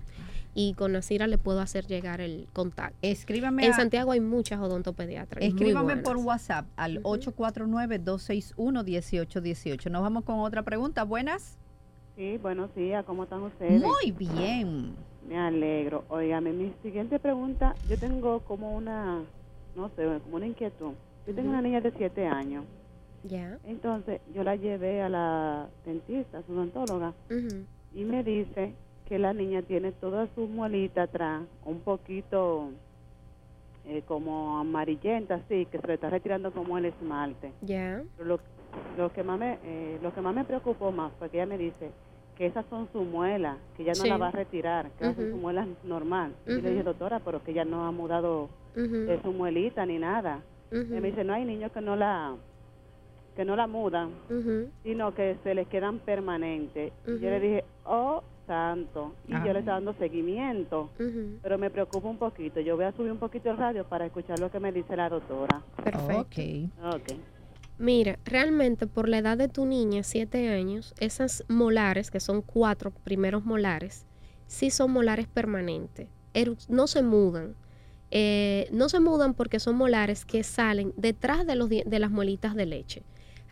y 0.55 0.75
con 0.75 0.93
Nasira 0.93 1.27
le 1.27 1.39
puedo 1.39 1.61
hacer 1.61 1.87
llegar 1.87 2.21
el 2.21 2.47
contacto. 2.53 2.97
Escríbame 3.03 3.65
En 3.67 3.73
a- 3.73 3.77
Santiago 3.77 4.13
hay 4.13 4.21
muchas 4.21 4.61
odontopediatras. 4.61 5.43
Escríbame 5.45 5.97
por. 5.99 6.17
WhatsApp 6.19 6.67
al 6.77 7.03
849-261-1818. 7.03 9.91
Nos 9.91 10.03
vamos 10.03 10.25
con 10.25 10.39
otra 10.41 10.63
pregunta. 10.63 11.05
Buenas. 11.05 11.59
Sí, 12.17 12.39
buenos 12.39 12.75
días, 12.75 13.05
¿cómo 13.07 13.25
están 13.25 13.43
ustedes? 13.43 13.83
Muy 13.83 14.13
bien. 14.13 14.95
Me 15.27 15.39
alegro. 15.39 16.05
Óigame, 16.09 16.53
mi 16.53 16.73
siguiente 16.83 17.19
pregunta, 17.19 17.75
yo 17.89 17.97
tengo 17.99 18.41
como 18.41 18.77
una, 18.77 19.23
no 19.75 19.89
sé, 19.97 20.05
como 20.25 20.37
una 20.37 20.47
inquietud. 20.47 20.93
Yo 21.27 21.35
tengo 21.35 21.49
una 21.49 21.63
niña 21.63 21.81
de 21.81 21.91
7 21.97 22.27
años, 22.27 22.65
Ya. 23.25 23.59
entonces 23.65 24.21
yo 24.35 24.43
la 24.43 24.57
llevé 24.57 25.01
a 25.01 25.09
la 25.09 25.69
dentista, 25.87 26.39
a 26.39 26.43
su 26.43 26.53
odontóloga, 26.53 27.15
y 27.95 28.05
me 28.05 28.23
dice 28.25 28.75
que 29.09 29.19
la 29.19 29.33
niña 29.33 29.63
tiene 29.63 29.93
toda 29.93 30.27
su 30.35 30.47
muelita 30.47 31.03
atrás 31.03 31.43
un 31.65 31.81
poquito 31.81 32.71
eh, 33.87 34.03
como 34.07 34.59
amarillenta, 34.59 35.35
así, 35.37 35.67
que 35.67 35.79
se 35.79 35.87
le 35.87 35.95
está 35.95 36.09
retirando 36.09 36.53
como 36.53 36.79
el 36.79 36.85
esmalte. 36.87 37.53
Ya. 37.63 38.03
Lo, 38.19 38.39
lo 38.97 39.13
que 39.13 39.23
más 39.23 39.39
me 39.39 39.59
eh, 39.65 39.99
lo 40.03 40.15
que 40.15 40.21
más 40.21 40.35
me 40.35 40.45
preocupó 40.45 40.93
más 40.93 41.13
fue 41.19 41.29
que 41.29 41.39
ella 41.39 41.47
me 41.47 41.59
dice 41.59 41.91
que 42.37 42.47
esas 42.47 42.65
son 42.71 42.89
su 42.93 43.03
muelas, 43.03 43.59
que 43.77 43.83
ella 43.83 43.93
no 43.97 44.03
Sí. 44.05 44.09
la 44.09 44.17
va 44.17 44.29
a 44.29 44.31
retirar, 44.31 44.91
que 44.93 45.05
esas 45.05 45.17
son 45.17 45.25
Ujú. 45.27 45.35
su 45.35 45.41
muelas 45.43 45.69
normal. 45.85 46.33
Y 46.47 46.61
le 46.63 46.71
dije, 46.71 46.83
doctora, 46.83 47.21
pero 47.21 47.43
que 47.45 47.51
ella 47.51 47.65
no 47.65 47.85
ha 47.87 47.91
mudado 47.91 48.49
de 48.75 49.21
su 49.23 49.33
muelita 49.33 49.85
ni 49.85 49.99
nada. 49.99 50.41
Y 50.71 50.77
me 51.01 51.09
dice, 51.09 51.25
no 51.25 51.35
hay 51.35 51.45
niños 51.45 51.71
que 51.73 51.81
no 51.83 51.95
la 51.97 52.35
que 53.37 53.45
no 53.47 53.57
la 53.57 53.67
mudan, 53.67 54.11
sino 54.83 55.15
que 55.15 55.37
se 55.43 55.55
les 55.55 55.67
quedan 55.69 55.99
permanentes. 56.01 56.93
Y 57.07 57.19
yo 57.19 57.31
le 57.31 57.41
dije, 57.41 57.65
oh, 57.85 58.23
santo. 58.53 59.15
Y 59.29 59.33
Ah. 59.35 59.43
yo 59.47 59.53
le 59.55 59.61
estaba 59.61 59.79
dando 59.79 59.95
seguimiento. 59.95 60.91
Pero 61.43 61.57
me 61.59 61.71
preocupa 61.71 62.09
un 62.09 62.19
poquito. 62.19 62.61
Yo 62.61 62.77
voy 62.77 62.85
a 62.85 62.93
subir 62.93 63.11
un 63.11 63.19
poquito 63.19 63.51
el 63.51 63.57
radio 63.57 63.85
para 63.89 64.05
escuchar 64.07 64.39
lo 64.39 64.51
que 64.51 64.61
me 64.61 64.71
dice 64.73 64.95
la 64.95 65.09
doctora. 65.09 65.63
Perfecto. 65.83 66.27
Mira, 67.79 68.19
realmente 68.25 68.87
por 68.87 69.09
la 69.09 69.19
edad 69.19 69.39
de 69.39 69.49
tu 69.49 69.65
niña, 69.65 70.03
siete 70.03 70.51
años, 70.51 70.95
esas 71.01 71.45
molares, 71.49 72.11
que 72.11 72.21
son 72.21 72.43
cuatro 72.43 72.91
primeros 72.91 73.45
molares, 73.45 74.07
sí 74.47 74.71
son 74.71 74.93
molares 74.93 75.27
permanentes. 75.27 76.09
No 76.69 76.87
se 76.87 77.03
mudan. 77.03 77.55
Eh, 78.11 78.69
no 78.71 78.91
se 78.91 79.01
mudan 79.01 79.33
porque 79.33 79.59
son 79.59 79.77
molares 79.77 80.27
que 80.27 80.43
salen 80.45 80.93
detrás 80.99 81.47
de, 81.47 81.57
los, 81.57 81.71
de 81.71 81.99
las 81.99 82.11
muelitas 82.11 82.55
de 82.55 82.67
leche. 82.67 83.03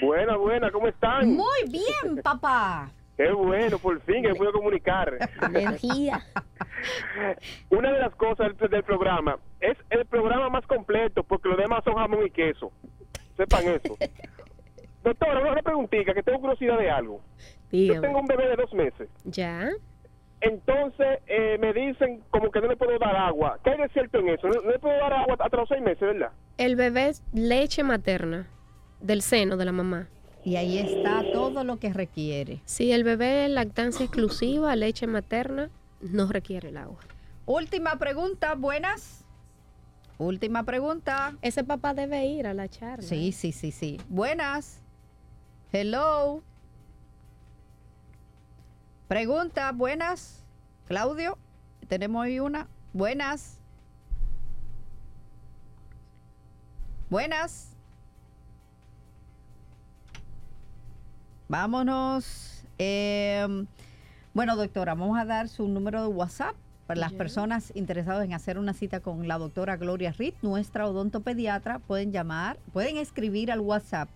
Buena, 0.00 0.36
buena, 0.36 0.70
¿cómo 0.70 0.88
están? 0.88 1.34
Muy 1.34 1.68
bien, 1.68 2.22
papá. 2.22 2.90
Qué 3.16 3.30
bueno, 3.30 3.78
por 3.78 4.00
fin 4.00 4.22
que 4.22 4.28
me 4.28 4.34
puedo 4.34 4.52
comunicar. 4.52 5.16
Energía. 5.42 6.24
Una 7.70 7.92
de 7.92 8.00
las 8.00 8.14
cosas 8.14 8.56
del, 8.58 8.82
programa 8.82 9.38
es 9.60 9.76
el 9.90 10.06
programa 10.06 10.48
más 10.48 10.66
completo 10.66 11.22
porque 11.22 11.48
los 11.48 11.58
demás 11.58 11.84
son 11.84 11.94
jamón 11.94 12.26
y 12.26 12.30
queso. 12.30 12.72
Sepan 13.36 13.64
eso. 13.68 13.96
Doctora, 15.04 15.40
una 15.40 15.62
preguntita 15.62 16.14
que 16.14 16.22
tengo 16.22 16.40
curiosidad 16.40 16.78
de 16.78 16.90
algo. 16.90 17.20
Yo 17.70 18.00
tengo 18.00 18.20
un 18.20 18.26
bebé 18.26 18.48
de 18.48 18.56
dos 18.56 18.72
meses. 18.72 19.08
Ya. 19.24 19.68
Entonces 20.40 21.20
eh, 21.26 21.58
me 21.60 21.72
dicen 21.72 22.22
como 22.30 22.50
que 22.50 22.60
no 22.60 22.68
le 22.68 22.76
puedo 22.76 22.98
dar 22.98 23.14
agua. 23.14 23.58
¿Qué 23.62 23.70
hay 23.70 23.78
de 23.78 23.88
cierto 23.90 24.18
en 24.18 24.30
eso? 24.30 24.48
No, 24.48 24.60
no 24.62 24.70
le 24.70 24.78
puedo 24.78 24.96
dar 24.96 25.12
agua 25.12 25.36
hasta 25.38 25.56
los 25.56 25.68
seis 25.68 25.82
meses, 25.82 26.00
¿verdad? 26.00 26.30
El 26.56 26.76
bebé 26.76 27.08
es 27.08 27.22
leche 27.32 27.82
materna 27.82 28.48
del 29.02 29.22
seno 29.22 29.56
de 29.56 29.64
la 29.64 29.72
mamá. 29.72 30.08
Y 30.44 30.56
ahí 30.56 30.78
está 30.78 31.22
todo 31.32 31.62
lo 31.62 31.78
que 31.78 31.92
requiere. 31.92 32.60
Si 32.64 32.90
el 32.92 33.04
bebé 33.04 33.44
es 33.44 33.50
lactancia 33.50 34.04
exclusiva, 34.04 34.74
leche 34.74 35.06
materna, 35.06 35.70
no 36.00 36.26
requiere 36.26 36.70
el 36.70 36.76
agua. 36.76 36.98
Última 37.46 37.96
pregunta, 37.98 38.54
buenas. 38.54 39.24
Última 40.18 40.64
pregunta. 40.64 41.36
Ese 41.42 41.64
papá 41.64 41.94
debe 41.94 42.26
ir 42.26 42.46
a 42.46 42.54
la 42.54 42.68
charla. 42.68 43.06
Sí, 43.06 43.32
sí, 43.32 43.52
sí, 43.52 43.70
sí. 43.70 44.00
Buenas. 44.08 44.80
Hello. 45.72 46.42
Pregunta, 49.08 49.72
buenas. 49.72 50.44
Claudio, 50.86 51.38
tenemos 51.88 52.24
ahí 52.24 52.40
una. 52.40 52.68
Buenas. 52.92 53.58
Buenas. 57.10 57.71
Vámonos. 61.52 62.64
Eh, 62.78 63.46
bueno, 64.32 64.56
doctora, 64.56 64.94
vamos 64.94 65.18
a 65.18 65.26
dar 65.26 65.50
su 65.50 65.68
número 65.68 66.00
de 66.00 66.08
WhatsApp 66.08 66.56
para 66.86 66.98
las 66.98 67.12
personas 67.12 67.72
interesadas 67.74 68.24
en 68.24 68.32
hacer 68.32 68.56
una 68.56 68.72
cita 68.72 69.00
con 69.00 69.28
la 69.28 69.36
doctora 69.36 69.76
Gloria 69.76 70.12
Reed, 70.12 70.32
nuestra 70.40 70.88
odontopediatra. 70.88 71.78
Pueden 71.78 72.10
llamar, 72.10 72.56
pueden 72.72 72.96
escribir 72.96 73.52
al 73.52 73.60
WhatsApp 73.60 74.08